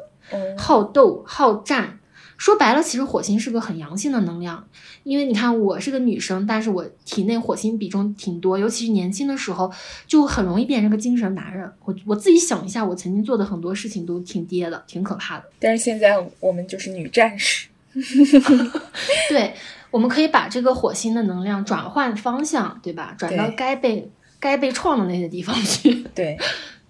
[0.55, 1.97] 好斗好战。
[2.37, 4.63] 说白了，其实火星是个很阳性的能量。
[5.01, 9.71] 因为你看，我是个女生，但是我体内火星比重挺多，尤其是年轻的时候，
[10.05, 11.67] 就很容易变成个精神男人。
[11.83, 15.45] 我我自己想一下，我曾经做的很多事情都挺爹的，挺可怕的。
[15.57, 17.69] 但是现在我们就是女战士。
[19.29, 19.55] 对，
[19.89, 23.15] 我们可以把这个火星的能量转换方向，对吧？
[23.17, 24.11] 转到该被。
[24.43, 26.03] 该被创的那些地方去。
[26.13, 26.37] 对，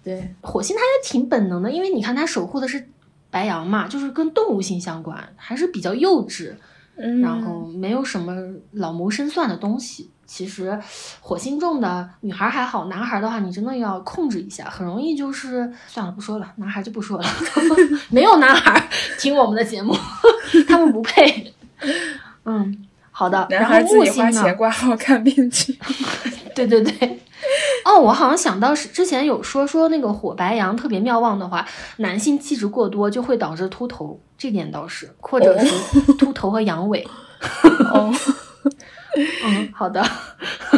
[0.02, 2.88] 对，火星它也挺本能的，因为你看它守护的是
[3.30, 6.52] 白羊嘛，就是跟动物性相关，还是比较幼稚，
[7.22, 8.34] 然后没有什么
[8.72, 10.10] 老谋深算的东西。
[10.26, 10.76] 其实
[11.20, 17.24] 火星重的女孩还好，男孩的话你真的要控制一下，很容易就是算了，不说了，男孩就不说了，
[18.10, 18.88] 没有男孩
[19.20, 19.94] 听我们的节目，
[20.66, 21.52] 他们不配。
[22.44, 23.46] 嗯，好的。
[23.50, 25.78] 男孩自己花钱挂号看病去。
[26.54, 27.20] 对对对。
[27.84, 31.66] 哦，我好像想到是之前有说说那个火白羊特别妙望的话，
[31.98, 37.04] 男性气质过多就会导致秃头，这点倒是，或者是秃头和阳痿。
[37.92, 38.12] 哦，
[39.44, 40.02] 嗯，好的，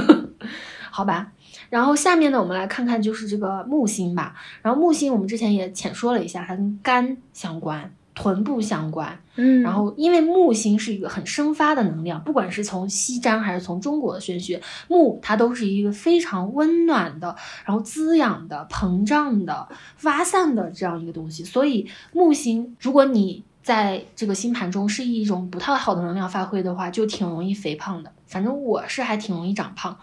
[0.90, 1.28] 好吧。
[1.68, 4.34] 然后下面呢，我们来看看就是这个木星吧。
[4.62, 7.92] 然后木星我们之前也浅说了一下，它跟肝相关。
[8.16, 17.36] 臀部相关，嗯，然后因为木星是一个很生发的能量，不管是从西占还是从中国的玄学，木它都是一个非常温暖的，
[17.66, 21.44] 然后滋养的、膨胀的、发散的这样一个东西。
[21.44, 28.10] 所以木星，如果你在这个星盘中是一种不太好的能量发挥的话，就挺容易肥胖的。
[28.26, 29.94] 反正我是还挺容易长胖，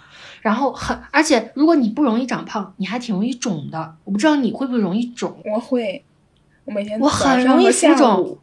[0.41, 3.95] 然后很而且如果你不容易长胖，你还挺容易肿的。
[4.03, 5.41] 我不知道你会不会容易肿？
[5.51, 6.05] 我会。
[6.65, 8.37] 我每天我很容易浮肿，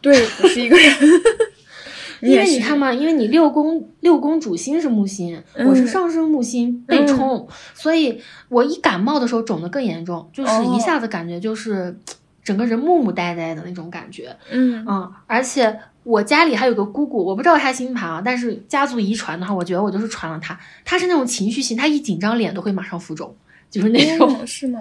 [0.00, 0.92] 对，不是一个人。
[2.22, 8.18] 因为你看嘛，因为你六宫六宫主星是木星，我是上升木星被冲，所以
[8.48, 11.94] 我一感冒的时候肿的更严重，就是一下子感觉就是
[12.42, 14.34] 整个人木木呆呆的那种感觉。
[14.50, 20.58] 嗯嗯，而且我家里还有个姑姑，我不知道她星盘啊，但是家族遗传的话，我觉得我就是传了她。
[20.86, 23.36] 她是那种情绪型，她一紧张脸都会马上浮肿，
[23.70, 24.46] 就是那种。
[24.46, 24.80] 是吗？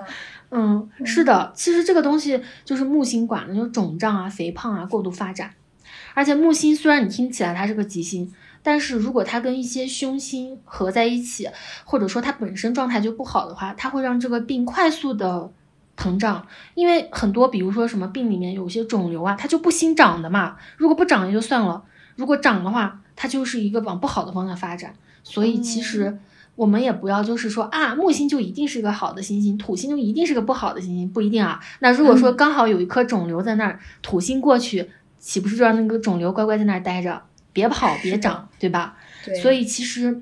[0.57, 5.51] 嗯，是的，其实这个东西就是木星管的，就是肿胀啊、肥胖啊、过度发展。
[6.13, 8.33] 而且木星虽然你听起来它是个吉星，
[8.63, 11.49] 但是如果它跟一些凶星合在一起，
[11.83, 15.51] 或者说它本身状态就不好的话，它会让这个病快速的
[15.97, 16.47] 膨胀。
[16.73, 20.55] 因为很多，比如说什么病里面有些肿瘤啊，它就不兴长的嘛。
[20.77, 21.83] 如果不长也就算了，
[22.15, 24.95] 如果长的话，它就是一个往不好的方向发展。
[25.21, 26.17] 所以其实。
[26.55, 31.59] 我们也不要就是说啊，木星就一定是个好的星星，土星就一定是个不好的星星，不一定啊。
[31.79, 34.89] 那如果说刚好有一颗肿瘤在那儿，土星过去，
[35.19, 38.97] 岂不是就让那个肿瘤乖乖在那儿待着，别跑别长，对吧？
[39.25, 39.35] 对。
[39.41, 40.21] 所以其实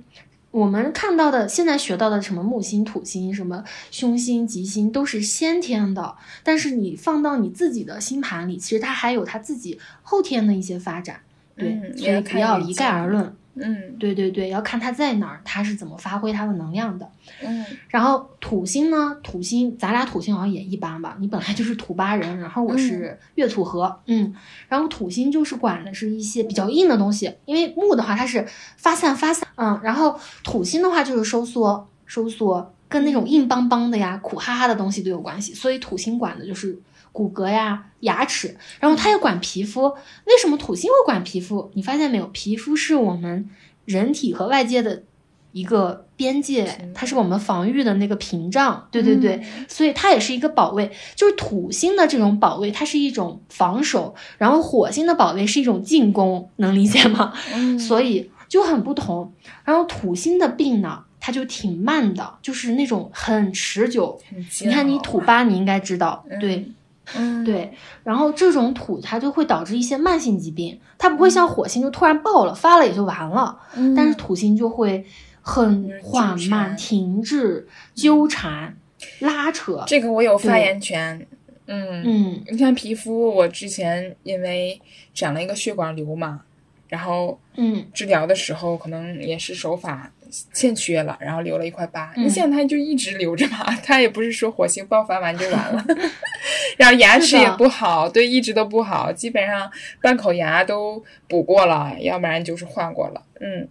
[0.50, 6.16] 我们看到的，现在学到的什么木星、土星、什么凶星、吉星，都是先天的。
[6.42, 11.20] 但是你放到你自己的星盘里，其实它还有它自己后天的一些发展。
[11.56, 13.36] 对，所以不要一概而论。
[13.56, 17.08] 嗯，对对对，要看它在哪儿，它是怎么发挥它的能量的。
[17.42, 19.16] 嗯，然后土星呢？
[19.22, 21.16] 土星，咱俩土星好像也一般吧。
[21.20, 24.34] 你本来就是土八人，然后我是月土合，嗯，
[24.68, 28.44] 然后土星就是管的是一些比较硬的东西，因为木的话它是
[28.78, 36.80] 发散发散，嗯，然后土星的话就是收缩收缩，跟那种硬邦邦的呀、苦哈哈的东西都有关系，所以土星管的就是。
[37.14, 39.84] 骨骼呀，牙齿，然后它也管皮肤。
[40.26, 41.72] 为什么土星会管皮肤？
[41.76, 42.28] 你发现没有？
[42.34, 43.50] 皮肤是我们
[43.86, 45.04] 人体和外界的
[45.52, 48.88] 一个边界，它是我们防御的那个屏障。
[48.90, 50.92] 对对对，所以它也是一个保卫。
[51.16, 57.32] 就是土星的这种保卫，它是一种防守；然后火星的保卫是一种进攻，能理解吗？
[57.78, 59.32] 所以就很不同。
[59.64, 64.20] 然后土星的病呢，它就挺慢的，就是那种很持久。
[64.64, 66.72] 你看你土八，你应该知道，对。
[67.16, 67.72] 嗯，对，
[68.04, 73.60] 然后这种土它就会导致一些慢性疾病，它不会像火星就突然爆了发了也就完了，
[73.96, 75.06] 但是土星就会
[75.42, 78.76] 很缓慢、停滞、纠缠、
[79.20, 79.84] 拉扯。
[79.86, 81.28] 这个我有发言权。
[81.66, 84.80] 嗯嗯，你看皮肤，我之前因为
[85.14, 86.42] 长了一个血管瘤嘛，
[86.90, 87.86] 然后嗯。
[87.94, 90.12] 治疗的时候可能也是手法
[90.52, 92.12] 欠缺了，然后留了一块疤。
[92.16, 95.86] 嗯那现在他就一直留着嘛，它也不是说火星爆发完就完了，
[96.78, 99.70] 然后牙齿也不好，对，一直都不好，基本上
[100.02, 103.22] 半口牙都补过了，要不然就是换过了。
[103.40, 103.68] 嗯，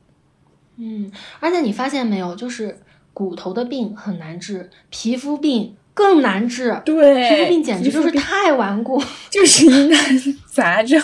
[0.79, 2.79] 嗯，而且你发现没有，就是
[3.13, 6.81] 骨头的病很难治，皮肤病更难治。
[6.85, 9.03] 对，皮肤病简直就是太顽固。
[9.31, 9.99] 就是疑难
[10.51, 11.01] 杂症。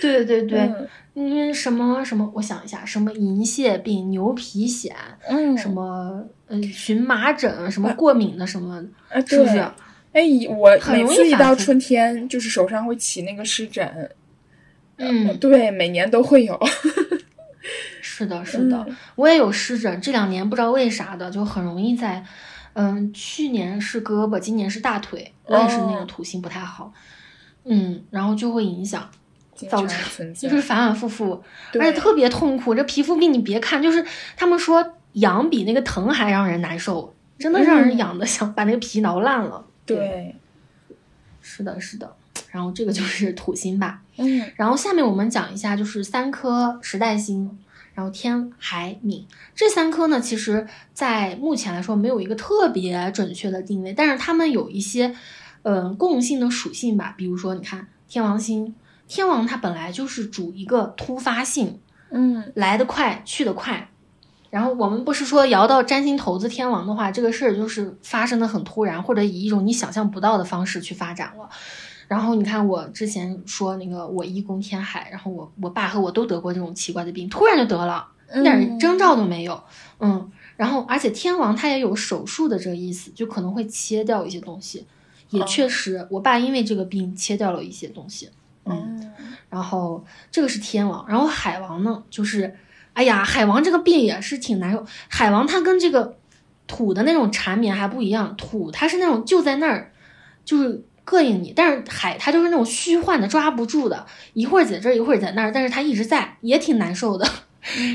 [0.00, 0.88] 对对对，嗯
[1.28, 4.92] 因为什么什么，我想一下，什么银屑病、牛皮癣，
[5.28, 8.76] 嗯，什么呃荨麻疹，什么过敏的什么，
[9.08, 9.58] 啊，是不是？
[10.12, 10.22] 哎，
[10.56, 14.10] 我很容易每次一到春天，就是手上会起那个湿疹。
[14.96, 16.58] 嗯，对，每年都会有。
[18.02, 22.22] 是的，是的，嗯我也有湿疹，这两年不知道为啥的，就很容易在，
[22.74, 26.92] 嗯，去年是胳膊，今年是大腿，我也是那个哦土性不太好，
[27.64, 29.08] 嗯，然后就会影响，
[29.68, 31.42] 造成， 就是反反复复，
[31.74, 32.74] 而且特别痛苦。
[32.74, 34.04] 这皮肤病你别看，就是
[34.36, 39.64] 他们说痒比那个疼还让人难受，真的让人嗯痒的想把那个皮挠烂了。
[39.84, 40.34] 对，
[41.42, 42.14] 是的，是的。
[42.50, 44.02] 然后这个就是土星吧。
[44.16, 47.58] 嗯然后下面我们讲一下，就是三颗时代星，
[47.94, 55.14] 然后天、海、冥这三颗呢，其实在目前来说没有一个特别准确的定位，但是它们有一些
[55.62, 57.14] 嗯、呃共性的属性吧。
[57.16, 58.74] 比如说，你看天王星，
[59.10, 61.80] 天王它本来就是主一个突发性，
[62.12, 63.90] 嗯来得快，去得快。
[64.50, 71.50] 然后我们不是说摇到占星骰子天王的话，这个事儿就是发生的很突然，或者以一种你想象不到的方式去发展了。
[72.06, 79.60] 然后你看，我之前说那个我一宫天海，然后我我爸和我都得过这种奇怪的病，突然就得了，一点征兆都没有。
[79.98, 84.86] 嗯，然后而且天王他也有手术的这个意思，就可能会切掉一些东西。
[85.30, 88.30] 也哦确实，我爸因为这个病切掉了一些东西。
[88.64, 89.12] 嗯，嗯
[89.48, 92.56] 然后这个是天王，然后海王呢，就是，
[92.92, 94.84] 哎呀，海王这个病也是挺难受。
[95.08, 96.16] 海王他跟这个
[96.66, 99.92] 土的那种缠绵还不一样，土它是那种就在那儿，
[100.44, 107.28] 就是膈应你，但是海它就是那种虚幻的，抓不住的，一会儿在这儿，一会儿在那儿，但是它一直在，也挺难受的。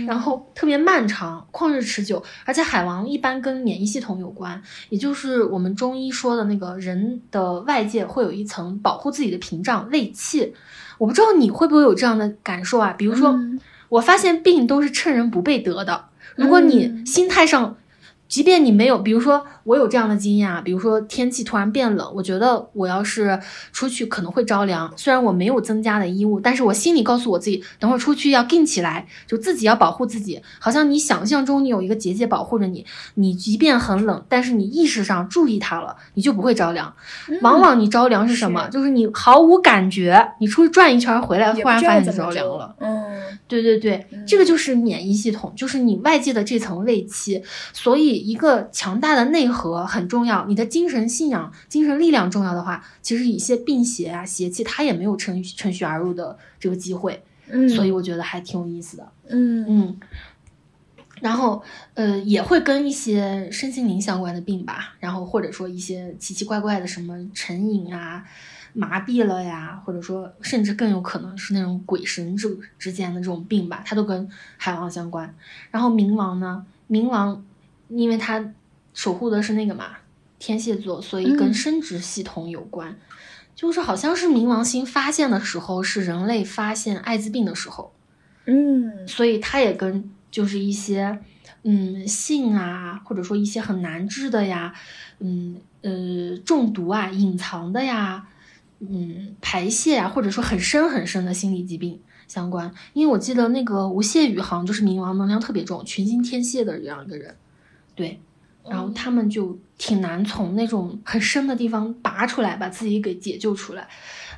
[0.07, 10.53] 然后特别漫长，旷日持久，而且海王一般跟免疫系统有关，也就是我们中医说的那个人的外界会有一层保护自己的屏障胃气。
[10.97, 12.93] 我不知道你会不会有这样的感受啊？
[12.97, 13.59] 比如说，嗯
[13.89, 16.05] 我发现病都是趁人不备得的。
[16.35, 17.77] 如果你嗯心态上，
[18.27, 23.37] 即便你没有，比如说我有这样的经验啊，比如说天气突然变冷，我觉得我要是
[23.73, 24.93] 出去可能会着凉。
[24.95, 30.41] 虽然我没有增加的衣物，但是我心里告诉我自己，等会儿出去要硬起来，就自己要保护自己。
[30.59, 32.85] 好像你想象中你有一个结界保护着你，
[33.15, 36.93] 你即便很冷，但是你意识上注意它了，你就不会着凉。
[37.41, 38.65] 往往你着凉是什么？
[38.65, 42.75] 是就是你毫无感觉，你出去转一圈回来，忽然发现着凉了。
[42.79, 43.03] 嗯
[43.47, 47.43] 对对对，这个就是免疫系统，就是你外界的这层卫气。
[47.73, 50.45] 所以，一个强大的内核很重要。
[50.45, 57.23] 你的精神信仰、精神力量重要的话，其实一些病邪啊、邪气，它也没有趁趁虚而入的这个机会。
[57.47, 59.11] 嗯，所以，我觉得还挺有意思的。
[59.27, 59.99] 嗯嗯，
[61.21, 61.61] 然后
[61.93, 68.25] 呃，也会跟一些身心灵相关的病吧，然后或者说一些奇奇怪怪的什么成瘾啊、
[68.73, 74.27] 麻痹了呀，或者说甚至更有可能是那种鬼神之之间的这种病吧，它都跟
[74.57, 75.31] 海王相关。
[75.69, 77.45] 然后冥王呢，冥王
[77.89, 78.43] 因为它
[78.95, 79.97] 守护的是那个嘛
[80.39, 82.97] 天蝎座，所以跟嗯生殖系统有关。
[83.55, 87.93] 就是好像是冥王星发现的时候，是人类发现艾滋病的时候。
[88.47, 91.19] 嗯所以它也跟就是一些
[91.63, 94.73] 嗯性啊，或者说一些很难治的呀，
[95.19, 98.27] 嗯呃中毒啊、隐藏的呀，
[98.79, 102.73] 嗯排泄啊，或者说很深很深的心理疾病相关。
[102.91, 107.35] 因为我记得那个吴谢宇好像就是冥王能量特别重、群星天蝎的这样一个人，
[107.95, 108.19] 对。
[108.69, 113.87] 然后他们就挺难从那种很深的地方拔出来，把自己给解救出来。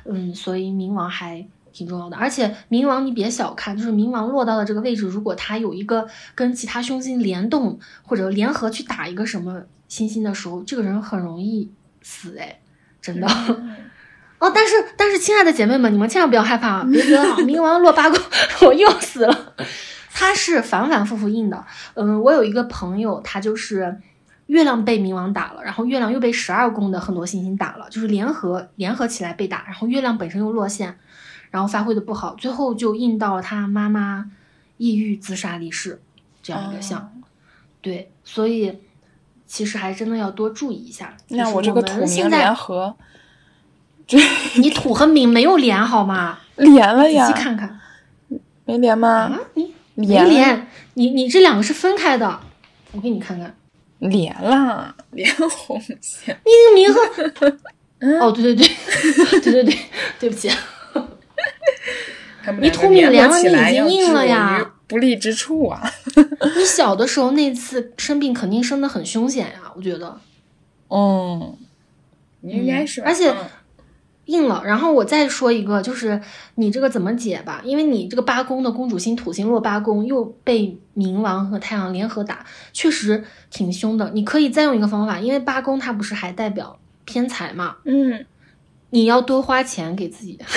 [0.04, 2.16] 嗯，所以冥王还挺重要的。
[2.16, 11.70] 而且冥王你别小看，就是冥王落到的这个位置，如果他有一个跟其他凶星联动或者联合去打一个什么星星的时候，这个人很容易
[12.02, 12.60] 死哎，
[13.00, 13.26] 真的。
[14.38, 16.84] 哦，但是但是，亲爱的姐妹们，你们千万不要害怕啊！
[16.88, 18.16] 别觉得啊，冥王落八宫，
[18.68, 19.54] 我又死了。
[20.14, 21.64] 它是反反复复印的。
[21.94, 24.00] 嗯，我有一个朋友，他就是
[24.48, 30.98] 月亮被冥王打了，然后月亮又被十二宫的很多行星打了，就是联合联合起来被打，然后月亮本身又落陷，
[31.50, 34.30] 然后发挥的不好，最后就印到了他妈妈
[34.76, 36.02] 抑郁自杀离世
[36.42, 37.00] 这样一个像。
[37.00, 37.08] 哦
[37.80, 38.80] 对，所以
[39.46, 41.14] 其实还真的要多注意一下。
[41.28, 42.96] 就是那我这个土冥联合
[44.56, 46.40] 你土和冥没有连好吗？
[46.56, 47.78] 连了呀仔细呀，看看。
[48.64, 49.08] 没连吗？
[49.08, 52.40] 啊，你没连，你你这两个是分开的，
[52.90, 53.54] 我给你看看，
[53.98, 56.38] 连啦，连红线。
[56.44, 56.92] 你那个名
[57.40, 59.78] 和， 哦，对对对，对对 对，
[60.20, 60.54] 对不起，你
[62.42, 64.74] 他们两个吐米连了你已经硬了呀。
[64.86, 65.82] 不利之处啊！
[66.56, 70.18] 你小的时候那次生病肯定生的很凶险呀，我觉得。
[70.88, 71.54] 嗯，
[72.40, 73.36] 应该是、而且嗯
[74.28, 74.62] 硬了。
[74.64, 76.20] 然后我再说一个，就是
[76.54, 77.60] 你这个怎么解吧？
[77.64, 84.10] 因为你这个八宫的公主星土星落八宫又被冥王和太阳联合打，确实挺凶的。
[84.14, 88.24] 你可以再用一个方法，因为八宫它不是还代表偏财嘛，嗯，
[88.90, 90.38] 你要多花钱给自己。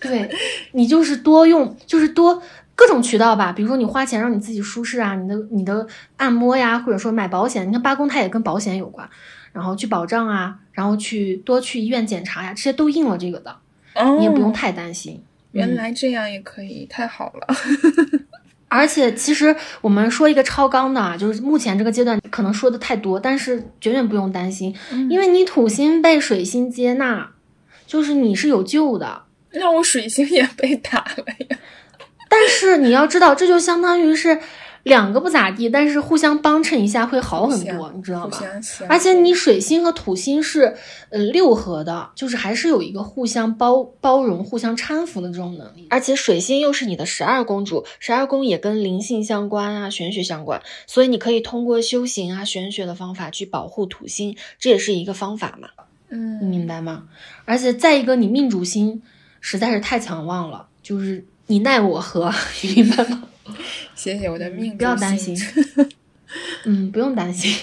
[0.00, 0.30] 对，
[0.72, 2.40] 你就是多用，就是多
[2.74, 7.66] 各种渠道吧，比如说你花钱让你自己舒适啊，你的你的按摩呀，或者说买保险。
[7.68, 9.08] 你看八宫它也跟保险有关，
[9.58, 13.56] 然后去保障啊，然后去多去医院检查呀，这些都应了这个的，
[13.96, 15.20] 哦，你也不用太担心。
[15.50, 17.56] 原来这样也可以，太好了。
[18.68, 24.72] 而且其实我们说一个超纲的啊，就是目前这个阶段可能说的太多，但是绝对不用担心，
[25.10, 27.32] 因为你土星被水星接纳，
[27.84, 29.22] 就是你是有救的。
[29.54, 31.58] 那我水星也被打了呀。
[32.28, 34.38] 但是你要知道，这就相当于是
[34.88, 38.38] 两个不咋地，但是互相帮衬一下会好很多，你知道吗？
[38.88, 40.74] 而且你水星和土星是
[41.10, 45.86] 呃六合的，就是还是有一个互相包包容、互相搀扶的这种能力。
[45.90, 55.68] 而且水星又是你的十二宫主，十二宫也跟灵性相关啊、玄学相关，所以你可以通过修行啊、玄学的方法去保护土星，这也是一个方法嘛，
[56.08, 57.04] 嗯你嗯，明白吗？
[57.44, 59.02] 而且再一个，你命主星
[59.40, 62.32] 实在是太强旺了，就是你奈我何，
[62.62, 63.24] 你明白吗？
[63.94, 65.36] 谢谢我的命主不要担心，
[66.64, 67.54] 嗯，不用担心，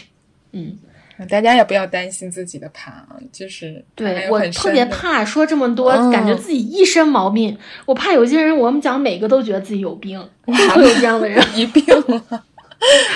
[0.52, 0.78] 嗯。
[1.30, 7.58] 大家也不要担心自己的盘啊，就是对我特别怕说这么多，嗯感觉自己一身毛病。
[7.86, 11.42] 我怕有些人，我们讲每个都觉得自己有病，会不会有这样的人？
[11.56, 12.44] 一病了，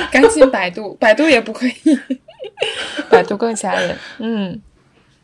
[0.10, 1.74] 赶紧百度，百度也不可以，
[3.10, 3.98] 百度更吓人。
[4.20, 4.62] 嗯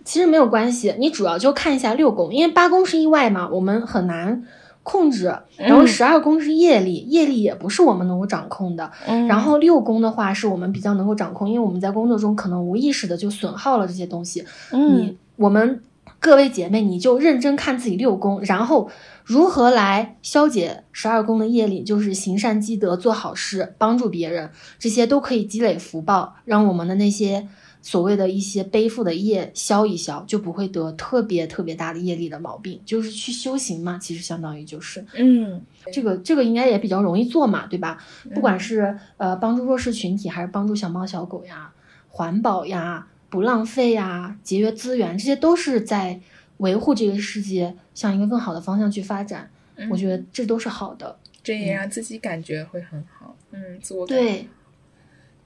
[0.03, 4.43] 其实没有关系，你主要就看一下六宫，因为八宫是意外嘛，我们很难
[4.85, 5.25] 控制。
[5.57, 8.89] 然后嗯十二宫是业力，业力也不是我们能够掌控的。
[9.05, 14.45] 嗯，然后六宫的话是我们比较能够掌控，因为我们在工作中可能无意识的就损耗了这些东西。
[14.71, 15.81] 嗯你我们
[16.19, 18.89] 各位姐妹，你就认真看自己六宫，然后
[19.23, 27.47] 如何来消解十二宫的业力，就是行善积德、做好事、帮助别人，这些都可以积累福报，让我们的那些
[27.85, 32.81] 所谓的一些背负的业消一消，就不会得特别特别大的业力的毛病。
[32.83, 35.05] 就是去修行嘛，其实相当于就是。
[35.13, 35.61] 嗯
[35.93, 38.03] 这个这个应该也比较容易做嘛，对吧？
[38.33, 41.71] 不管是呃帮助弱势群体，还是帮助小猫小狗呀、
[42.09, 46.19] 环保呀、不浪费呀、节约资源，这些都是在
[46.57, 49.51] 维护这个世界向一个更好的方向去发展。
[49.75, 51.15] 嗯我觉得这都是好的。
[51.43, 53.35] 这也让自己感觉会很好。
[53.51, 54.47] 嗯，自我感对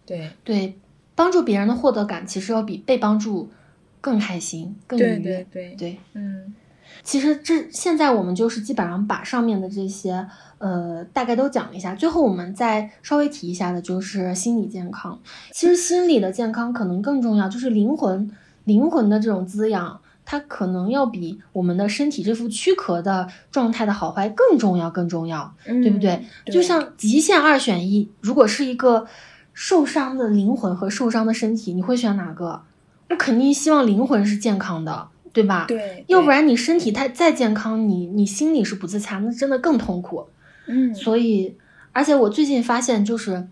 [0.06, 0.74] 对对，
[1.20, 3.50] 帮助别人的获得感，其实要比被帮助
[4.00, 5.18] 更开心、更愉悦。
[5.18, 6.56] 对对对，对嗯
[7.04, 10.26] 其实这现在我们就是基本上把上面的这些
[10.60, 15.20] 呃大概都讲了一下，最后我们再稍微提一下的就是心理健康。
[15.52, 18.32] 其实心理的健康可能更重要，就是灵魂
[18.64, 25.54] 灵魂的这种滋养，它可能要比我们的身体这副躯壳的状态的好坏更重要，更重要。
[25.66, 26.24] 嗯，对不对？
[26.46, 29.06] 就像极限二选一，如果是一个
[29.62, 32.62] 受伤的灵魂和受伤的身体，你会选哪个？
[33.10, 35.66] 我肯定希望灵魂是健康的，对吧？
[35.68, 40.28] 对，要不然你身体太再健康，你你心里是不自洽，那真的更痛苦。
[40.68, 41.58] 嗯所以，
[41.92, 43.50] 而且我最近发现，就是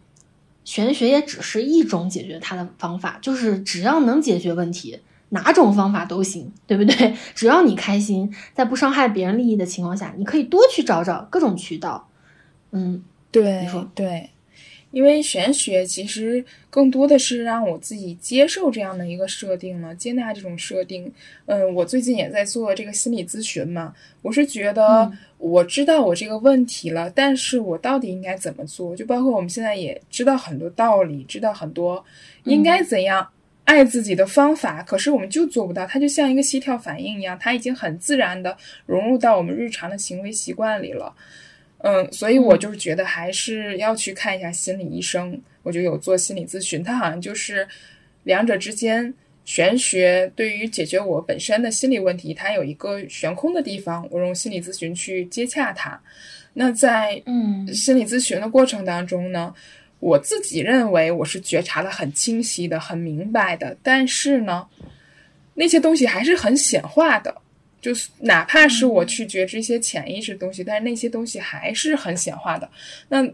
[0.63, 7.13] 玄学也只是一种解决它的方法，就是只要能解决问题，哪种方法都行，对不对？
[7.35, 12.07] 只要你开心，在不伤害别人利益的情况下，你可以多去找找各种渠道。
[12.71, 14.29] 嗯，对你说对，
[14.97, 21.13] 因为玄学其实更多的是让我自己接受这样的一个设定了，接纳这种设定。
[21.45, 23.93] 嗯，我最近也在做这个心理咨询嘛，
[24.23, 28.95] 我是觉得嗯我知道我这个问题了，但是我到底应该怎么做？
[28.95, 32.03] 就包括我们现在也知道很多道理，知道很多
[32.45, 33.29] 应该怎样。
[33.65, 35.85] 爱自己的方法，可是我们就做不到。
[35.85, 38.57] 它就像一个膝跳反应一样，它已经很自然的
[38.87, 41.13] 融入到我们日常的行为习惯里了。
[41.79, 45.39] 嗯，所以我就是觉得还是要去看一下心理医生。
[45.63, 47.67] 我就有做心理咨询，他好像就是
[48.23, 49.13] 两者之间，
[49.43, 55.99] 玄学对于解决我本身的心理问题，它有一个悬空的地方，我用心理咨询去接洽它。
[56.53, 59.53] 那在嗯心理咨询的过程当中呢，
[59.99, 64.65] 我自己认为我是觉察的很清晰的、很明白的，但是呢，
[65.53, 67.41] 那些东西还是很显化的。
[67.79, 72.69] 就是哪怕是我去觉知一些潜意识的东西，但是那些东西还是很显化的。
[73.09, 73.27] 那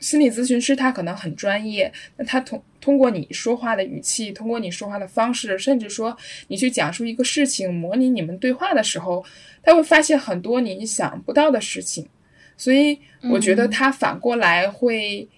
[0.00, 6.16] 心理咨询师他可能很专业，那他通通过你说话的语气，通过你说话的方式，甚至说
[6.46, 9.24] 你去讲述一个事情，模拟你们对话的时候，
[9.62, 12.08] 他会发现很多你想不到的事情。
[12.56, 12.98] 所以
[13.30, 15.28] 我觉得他反过来会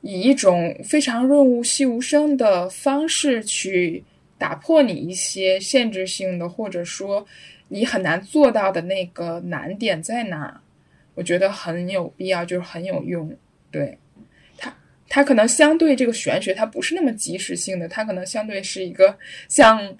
[0.00, 4.04] 以一种非常润物细无声的方式去
[4.38, 7.26] 打破你一些限制性的，或者说。
[7.68, 10.60] 你很难做到的那个难点在哪？
[11.14, 13.36] 我觉得很有必要，就是很有用。
[13.70, 13.98] 对，
[14.56, 14.74] 它
[15.08, 19.16] 它可能相对这个玄学，它不是那么及时性的，它可能相对是一个
[19.48, 19.96] 像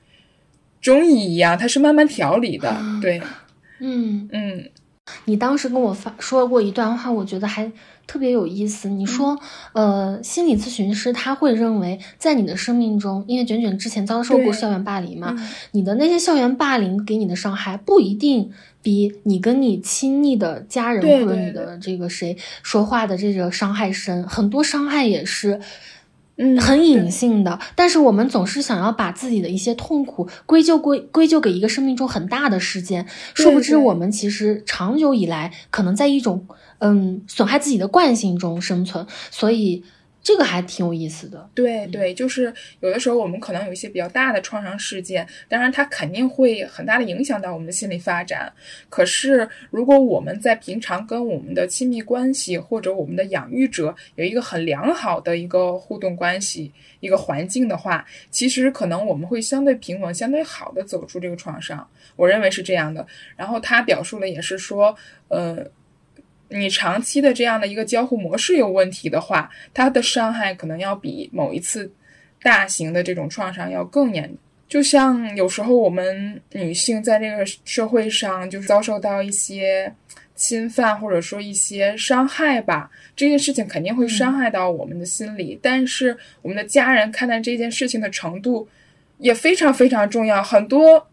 [0.81, 2.77] 中医一样，它是慢慢调理的。
[3.03, 3.21] 对，
[3.81, 4.71] 嗯嗯。
[5.25, 7.71] 你当时跟我发说过一段话，我觉得还
[8.09, 8.89] 特别有意思。
[8.89, 9.39] 你说，
[9.73, 15.37] 呃，心理咨询师他会认为，在你的生命中，因为卷卷之前遭受过校园霸凌嘛，
[15.71, 18.51] 你的那些校园霸凌给你的伤害不一定
[18.83, 25.61] 比你跟你亲密的家人或者你的这个谁说话的这个伤害深，很多伤害也是。
[26.39, 36.47] 嗯，很隐性的，但是我们总是想要把自己的一些痛苦归咎归归咎给一个生命中很大的事件，殊不知我们其实长久以来可能在一种
[36.79, 39.85] 嗯损害自己的惯性中生存，所以。
[40.21, 48.53] 这个还挺有意思的，对对，就是有的时候我们可能有一些比较大的创伤事件，当然它肯定会很大的影响到我们的心理发展。
[48.91, 61.89] 可是如果我们在平常跟我们的亲密关系或者我们的养育者有一个很良好的一个互动关系、一个环境的话，其实可能我们会相对平稳、相对好的走出这个创伤。
[62.17, 63.07] 我认为是这样的。
[63.37, 64.95] 然后他表述的也是说，
[65.29, 65.65] 呃。
[66.51, 71.91] 你长期的这样的一个交互模式有问题的话，它的伤害可能要比某一次
[72.43, 74.33] 大型的这种创伤要更严。
[74.69, 79.91] 就像有时候我们女性在这个社会上就是遭受到一些
[80.35, 85.59] 侵犯或者说一些伤害吧，这件事情肯定会伤害到我们的心理。
[85.63, 88.69] 但是我们的家人看待这件事情的程度
[89.19, 91.07] 也非常非常重要，很多。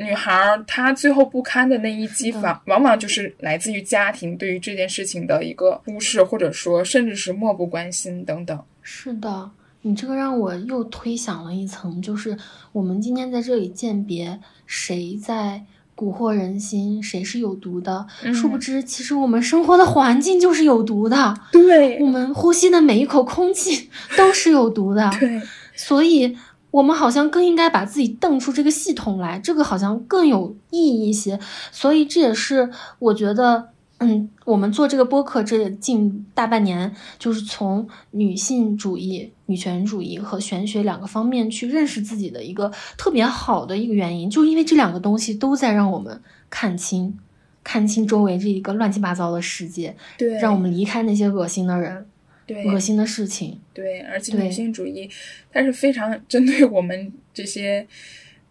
[0.00, 8.58] 女孩她最后不堪的那一击，往往往就是来自于家庭对于这件事情的一个忽视，或者说甚至是漠不关心等等。
[8.80, 9.50] 是的，
[9.82, 12.36] 你这个让我又推想了一层，就是
[12.72, 15.62] 我们今天在这里鉴别谁在
[15.94, 21.34] 蛊惑人心，谁是有毒的，殊不知其实我们生活的环境就是有毒的。
[21.52, 25.10] 对，我们呼吸的每一口空气 都是有毒的。
[25.20, 25.42] 对，
[25.74, 26.36] 所以。
[26.70, 31.38] 我们好像更应该把自己瞪出这个系统来，这个好像更有意义一些。
[31.72, 33.68] 所以这也是我觉得，
[33.98, 47.18] 嗯，我们做这个播客这近大半年，就是从女性主义、女权主义和玄学两个方面去认识自己的一个特别好的一个原因，就因为这两个东西都在让我们看清、
[47.64, 52.06] 看清周围这一个乱七八糟的世界，对，让我们离开那些恶心的人。
[52.50, 53.56] 对，恶心的事情。
[53.72, 55.08] 对，而且女性主义，
[55.52, 57.86] 它是非常针对我们这些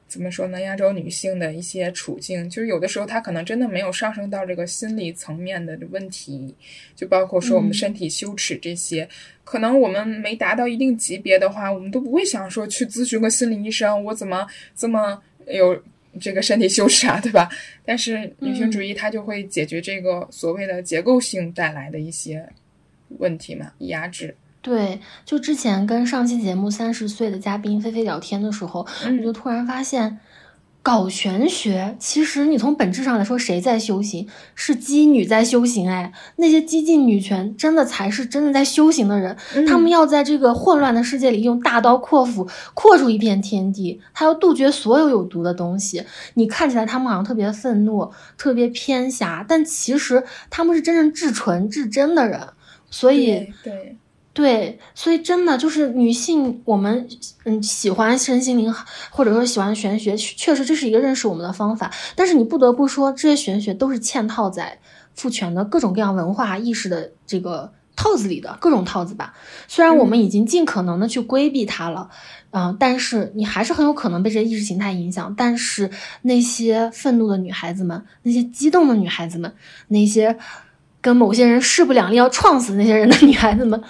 [0.07, 0.61] 怎么说呢？
[0.61, 6.55] 亚洲女性的一些处境，就是有的时候她可能真的没有上升到这个心理层面的问题，
[6.95, 9.05] 就包括说我们身体羞耻这些，
[9.43, 15.83] 可能我们没达到一定级别的话，我们都不会想说去咨询个心理医生，我怎么这么有
[16.21, 17.49] 这个身体羞耻啊，对吧？
[17.85, 22.47] 但是女性主义它就会解决这个所谓的结构性带来的一些。
[23.17, 24.37] 问题嘛，压制。
[24.61, 30.19] 对，就之前跟上期节目三十岁的嘉宾菲菲聊天的时候，我就突然发现，
[30.83, 34.27] 搞玄学，其实你从本质上来说，谁在修行？
[34.55, 35.89] 是姬女在修行。
[35.89, 39.37] 哎，那些激进女权，真的才是真的在修行的人。
[39.65, 46.03] 他们要在这个混乱的世界里，用大刀阔斧阔出一片天地，他要杜绝所有有毒的东西。
[46.33, 52.41] 你看起来他们好像特别愤怒，特别偏狭，但其实他们是真正至纯至真的人。
[52.89, 53.95] 所以，对
[54.31, 57.07] 对，所以真的就是女性，我们
[57.43, 58.73] 嗯喜欢身心灵，
[59.09, 61.91] 或者说喜欢玄学，确实这是一个认识我们的方法。
[62.15, 64.79] 但是你不得不说，这些玄学都是嵌套在
[65.13, 69.33] 父权的各种各样文化意识的这个套子里的各种套子吧。
[69.67, 72.09] 虽然我们已经尽可能的去规避它了，
[72.51, 75.33] 嗯，但是你还是很有可能被这些意识形态影响。
[75.35, 75.89] 但是
[76.21, 79.53] 那些愤怒的女孩子们，那些激动的女孩子们，
[79.89, 80.37] 那些。
[81.01, 83.81] 跟某些人势不两立，要撞死那些人的女孩子们，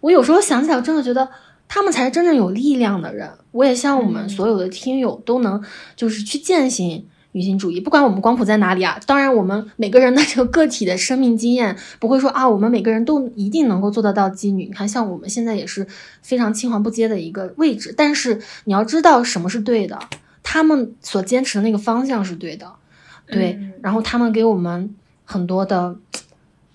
[0.00, 1.28] 我有时候想起来，我真的觉得
[1.68, 3.30] 他们才是真正有力量的人。
[3.50, 5.62] 我也希望我们所有的听友都能
[5.94, 8.98] 就是去践行女性主义，不管我们光谱在哪里啊。
[9.06, 14.64] 当然，我们每个人的这个个体的生命经验不会说啊，我们每个人都一定能够做得到妓女。
[14.64, 15.86] 你看，像我们现在也是
[16.22, 19.98] 非常青黄不接的一个位置，但是你要知道什么是对的，
[20.42, 22.72] 他们所坚持的那个方向是对的。
[23.26, 25.96] 对，然后他们给我们很多的。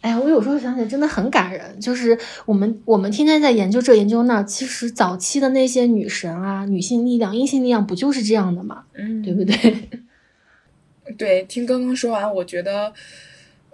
[0.02, 1.80] 哎呀，我有时候想起来真的很感人。
[1.80, 8.86] 就是我们我们天天在研究这研究那，其实早期的那些女神啊、女性力量、阴性力量，不就是这样的吗？
[8.94, 9.90] 嗯，对不对？
[11.18, 12.94] 对，听刚刚说完，我觉得，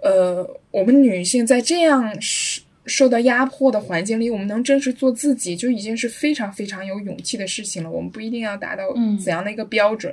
[0.02, 7.90] 呃，我们女性在这样受受到压迫的环境里，我们能真实做自己，就已经是非常非常有勇气的事情了。
[7.90, 8.84] 我们不一定要达到
[9.22, 10.12] 怎样的一个标准。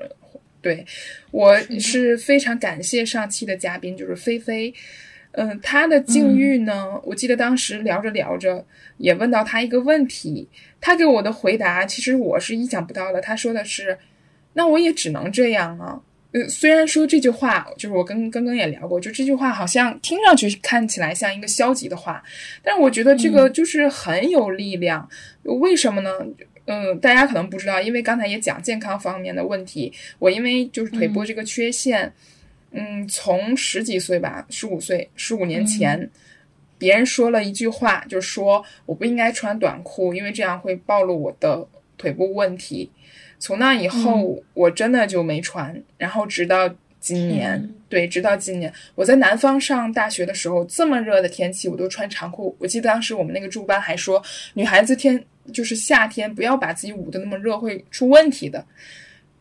[0.61, 0.85] 对
[1.31, 4.73] 我是非常感谢上期的嘉宾，就是菲菲。
[5.35, 6.99] 嗯，他的境遇呢？
[7.03, 8.64] 我记得当时聊着聊着，
[8.97, 10.47] 也问到他一个问题，
[10.80, 13.19] 他给我的回答其实我是意想不到的。
[13.19, 13.97] 他说的是
[14.53, 15.99] ：“那我也只能这样啊。”
[16.34, 22.23] 呃，虽然说这句话就是我跟刚刚也聊过，就这句话好像听上去看起来像一个消极的话，
[22.64, 25.10] 但是我觉得这个就是很有力量。
[25.43, 26.11] 为什么呢？
[26.65, 32.14] 嗯，大家可能不知道，因为刚才也讲健康方面的问题，我因为就是腿部这个缺陷。
[32.75, 36.09] 嗯，从十几岁吧，十五岁，十五年前，
[36.79, 41.67] 别人说了一句话，就说我不应该穿短裤，因为这样会暴露我的
[41.99, 42.89] 腿部问题。
[43.37, 45.79] 从那以后，我真的就没穿。
[45.99, 46.67] 然后直到
[46.99, 52.55] 今年，对，直到今年，我在南方上大学的时候，这么热的天气，我都穿长裤。
[52.57, 54.19] 我记得当时我们那个助班还说，
[54.55, 55.23] 女孩子天
[55.53, 58.65] 就是夏天不要把自己捂得那么热，会出问题的。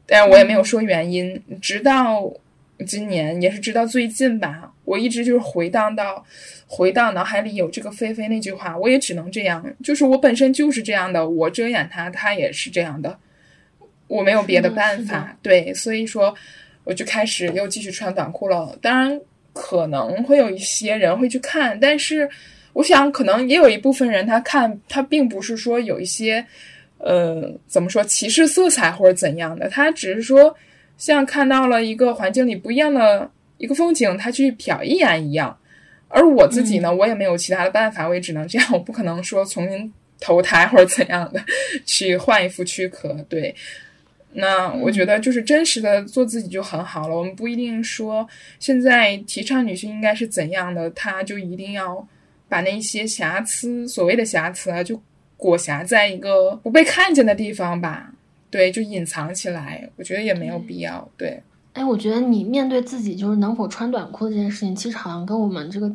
[0.04, 2.30] 但我也没有说原因，直到。
[2.84, 6.24] 今年也是直到最近吧，我一直就是回荡到，
[6.66, 13.16] 回到脑海里有这个菲菲那句话，我也只能这样，就是我本身就是这样的，我遮掩他，他也是这样的，
[14.08, 16.34] 我没有别的办法，对，所以说
[16.82, 18.76] 我就开始又继续穿短裤了。
[18.82, 19.20] 当然
[19.52, 22.28] 可能会有一些人会去看，但是
[22.72, 26.44] 我想可能也有一部分人他看他并不是说有一些，
[26.98, 30.56] 呃，怎么说歧视色彩或者怎样的，他只是说。
[31.02, 35.58] 像看到了一个环境里不一样的一个风景，他去瞟一眼一样。
[36.06, 41.44] 而我自己呢，我也没有其他的办法，我也只能这样，我不可能说重新投胎或者怎样的
[41.84, 43.12] 去换一副躯壳。
[43.28, 43.52] 对，
[44.34, 47.16] 那我觉得就是真实的做自己就很好了。
[47.16, 48.24] 我们不一定说
[48.60, 52.06] 现在提倡女性应该是怎样的，她就一定要
[52.48, 55.02] 把那些瑕疵，所谓的瑕疵啊，就
[55.36, 58.12] 裹挟在一个不被看见的地方吧。
[58.52, 61.08] 对，就隐藏起来，我觉得也没有必要。
[61.16, 61.42] 对，
[61.72, 65.88] 哎，我觉得你面对自己就是能否穿短裤这件事情，其实好像跟我们这个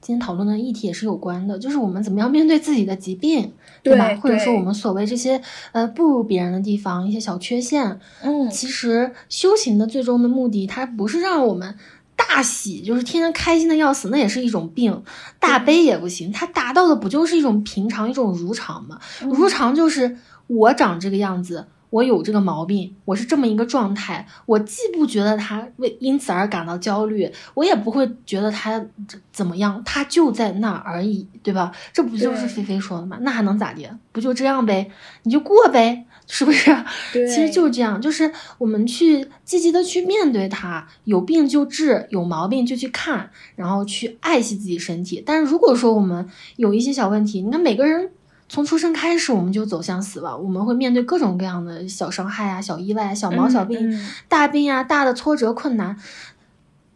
[0.00, 3.52] 今天讨论的议题也是有关的，就是我们怎么样面对自己的疾病，
[3.82, 4.14] 对吧？
[4.22, 5.42] 或者说我们所谓这些
[5.72, 7.98] 呃不如别人的地方，一些小缺陷。
[8.22, 11.74] 嗯，其实修行的最终的目的，它不是让我们
[12.14, 15.02] 大喜，就是天天开心的要死，那也是一种病；
[15.40, 19.00] 大悲也不行，它达到的不就是一种平常，一种如常吗？
[19.22, 20.16] 如常就是
[20.46, 21.66] 我长这个样子。
[21.90, 28.84] 我有这个毛病，我是这么一个状态，我既不觉得他为因此而感到焦虑，我也不会觉得他
[29.32, 31.72] 怎么样，他就在那而已，对吧？
[31.92, 33.18] 这不就是菲菲说的吗？
[33.22, 33.98] 那还能咋的？
[34.12, 34.90] 不就这样呗？
[35.22, 36.76] 你就过呗，是不是？
[37.12, 45.22] 对，其实就是这样，就是我们去积极的去面对它，有病就治，有毛病就去看，然后去爱惜自己身体。
[45.24, 48.10] 但是如果说我们有一些小问题，你看每个人。
[48.48, 55.98] 从出生开始，我们就走向死亡，我们会面对各种各样的小伤害啊、小意外、小毛小病、大病啊、大的挫折困难，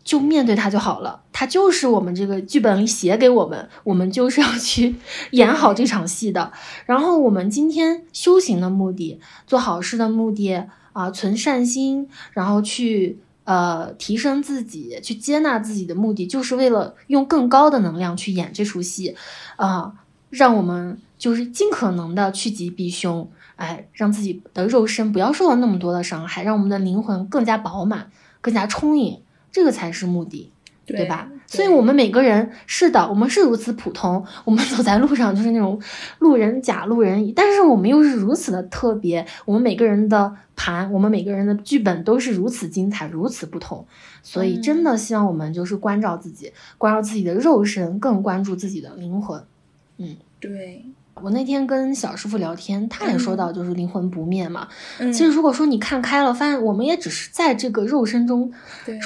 [0.04, 1.22] 就面对它就好了。
[1.32, 4.94] 它就是我们这个剧本里写给我们，我们就是要去
[5.32, 6.52] 演好这场戏的。
[6.86, 19.16] 然后我们今天修行的目的、做好事的目的啊，存善心，然后去呃提升自己、去接纳自己的目的，就是为了用更高的能量去演这出戏
[19.56, 19.94] 啊，
[20.30, 21.00] 让我们。
[21.20, 28.10] 就是尽可能的趋吉避凶，哎，让自己的肉身不要受到那么多的伤害，让我们的灵魂更加饱满、
[28.40, 29.20] 更加充盈，
[29.52, 30.50] 这个才是目的，
[30.86, 31.30] 对吧？
[31.46, 35.78] 所以，我们每个人是的，我们是如此普通，我们走在路上就是那种
[36.20, 39.26] 路人甲、路人乙，但是我们又是如此的特别。
[39.44, 43.84] 我们每个人的盘，我们每个人的剧本都是如此精彩、如此不同。
[44.22, 49.42] 所以，真的希望我们就是关照自己，关照自己的肉身，更关注自己的灵魂。
[49.98, 50.86] 嗯，对。
[51.22, 54.68] 我那天跟小师傅聊天，他也说到，就是灵魂不灭嘛。
[54.98, 58.52] 其实如果说你看开了，发现我们也只是在这个肉身中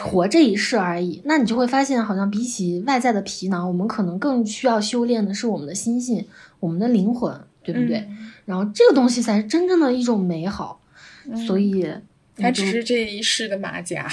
[0.03, 6.27] 活这一世而已，那你就会发现，好像比起外在的皮囊，我们可能更需要修炼的是我们的心性，
[6.61, 8.09] 我们的灵魂，对不对？
[8.45, 10.81] 然后这个东西才是真正的一种美好。
[11.47, 11.91] 所以，
[12.37, 14.07] 它只是这一世的马甲。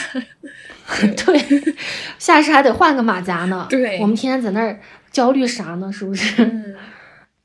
[1.26, 1.74] 对，
[2.18, 3.68] 下世还得换个马甲呢。
[3.70, 4.80] 对，我们天天在那儿
[5.12, 5.92] 焦虑啥呢？
[5.92, 6.42] 是不是？
[6.46, 6.74] 嗯，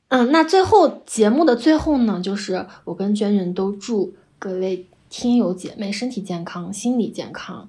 [0.08, 7.68] 嗯那最后节目的最后呢，就是我跟娟娟都祝各位听友姐妹身体健康、心理健康，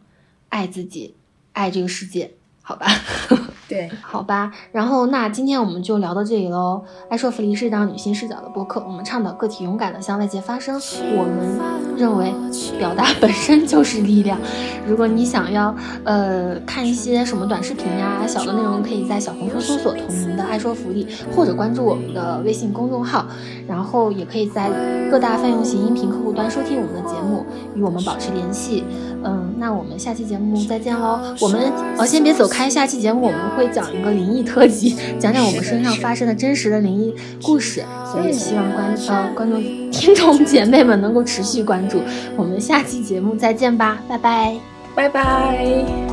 [0.49, 1.15] 爱自己，
[1.53, 2.85] 爱这个世界，好吧？
[3.68, 6.84] 对，好吧，然后那今天我们就聊到这里喽。
[7.10, 10.80] 爱说福利是一档女性视角的播客，我们倡导个体勇敢的向外界发声。
[11.15, 12.34] 我们认为
[12.80, 14.39] 表达本身就是力量。
[14.88, 15.76] 如果你想要
[16.06, 23.26] 呃看一些什么短视频呀、小的内容，可以在小红书搜索同名的爱说福利，或者关注我们的微信公众号，
[23.68, 24.72] 然后也可以在
[25.11, 27.45] 各大泛用型音频客户端收听我们的节目，
[27.76, 28.85] 与我们保持联系。
[29.27, 31.19] 嗯，那我们下期节目再见喽。
[31.41, 31.61] 我们
[31.97, 33.37] 哦，先别走开，下期节目我们。
[33.57, 39.59] 会讲一个灵异特辑，讲讲我们身上发生的真实的灵异故事，所以希望观呃观众
[39.89, 41.99] 听众姐妹们能够持续关注。
[42.35, 44.55] 我们下期节目再见吧，拜拜，
[44.93, 46.06] 拜拜。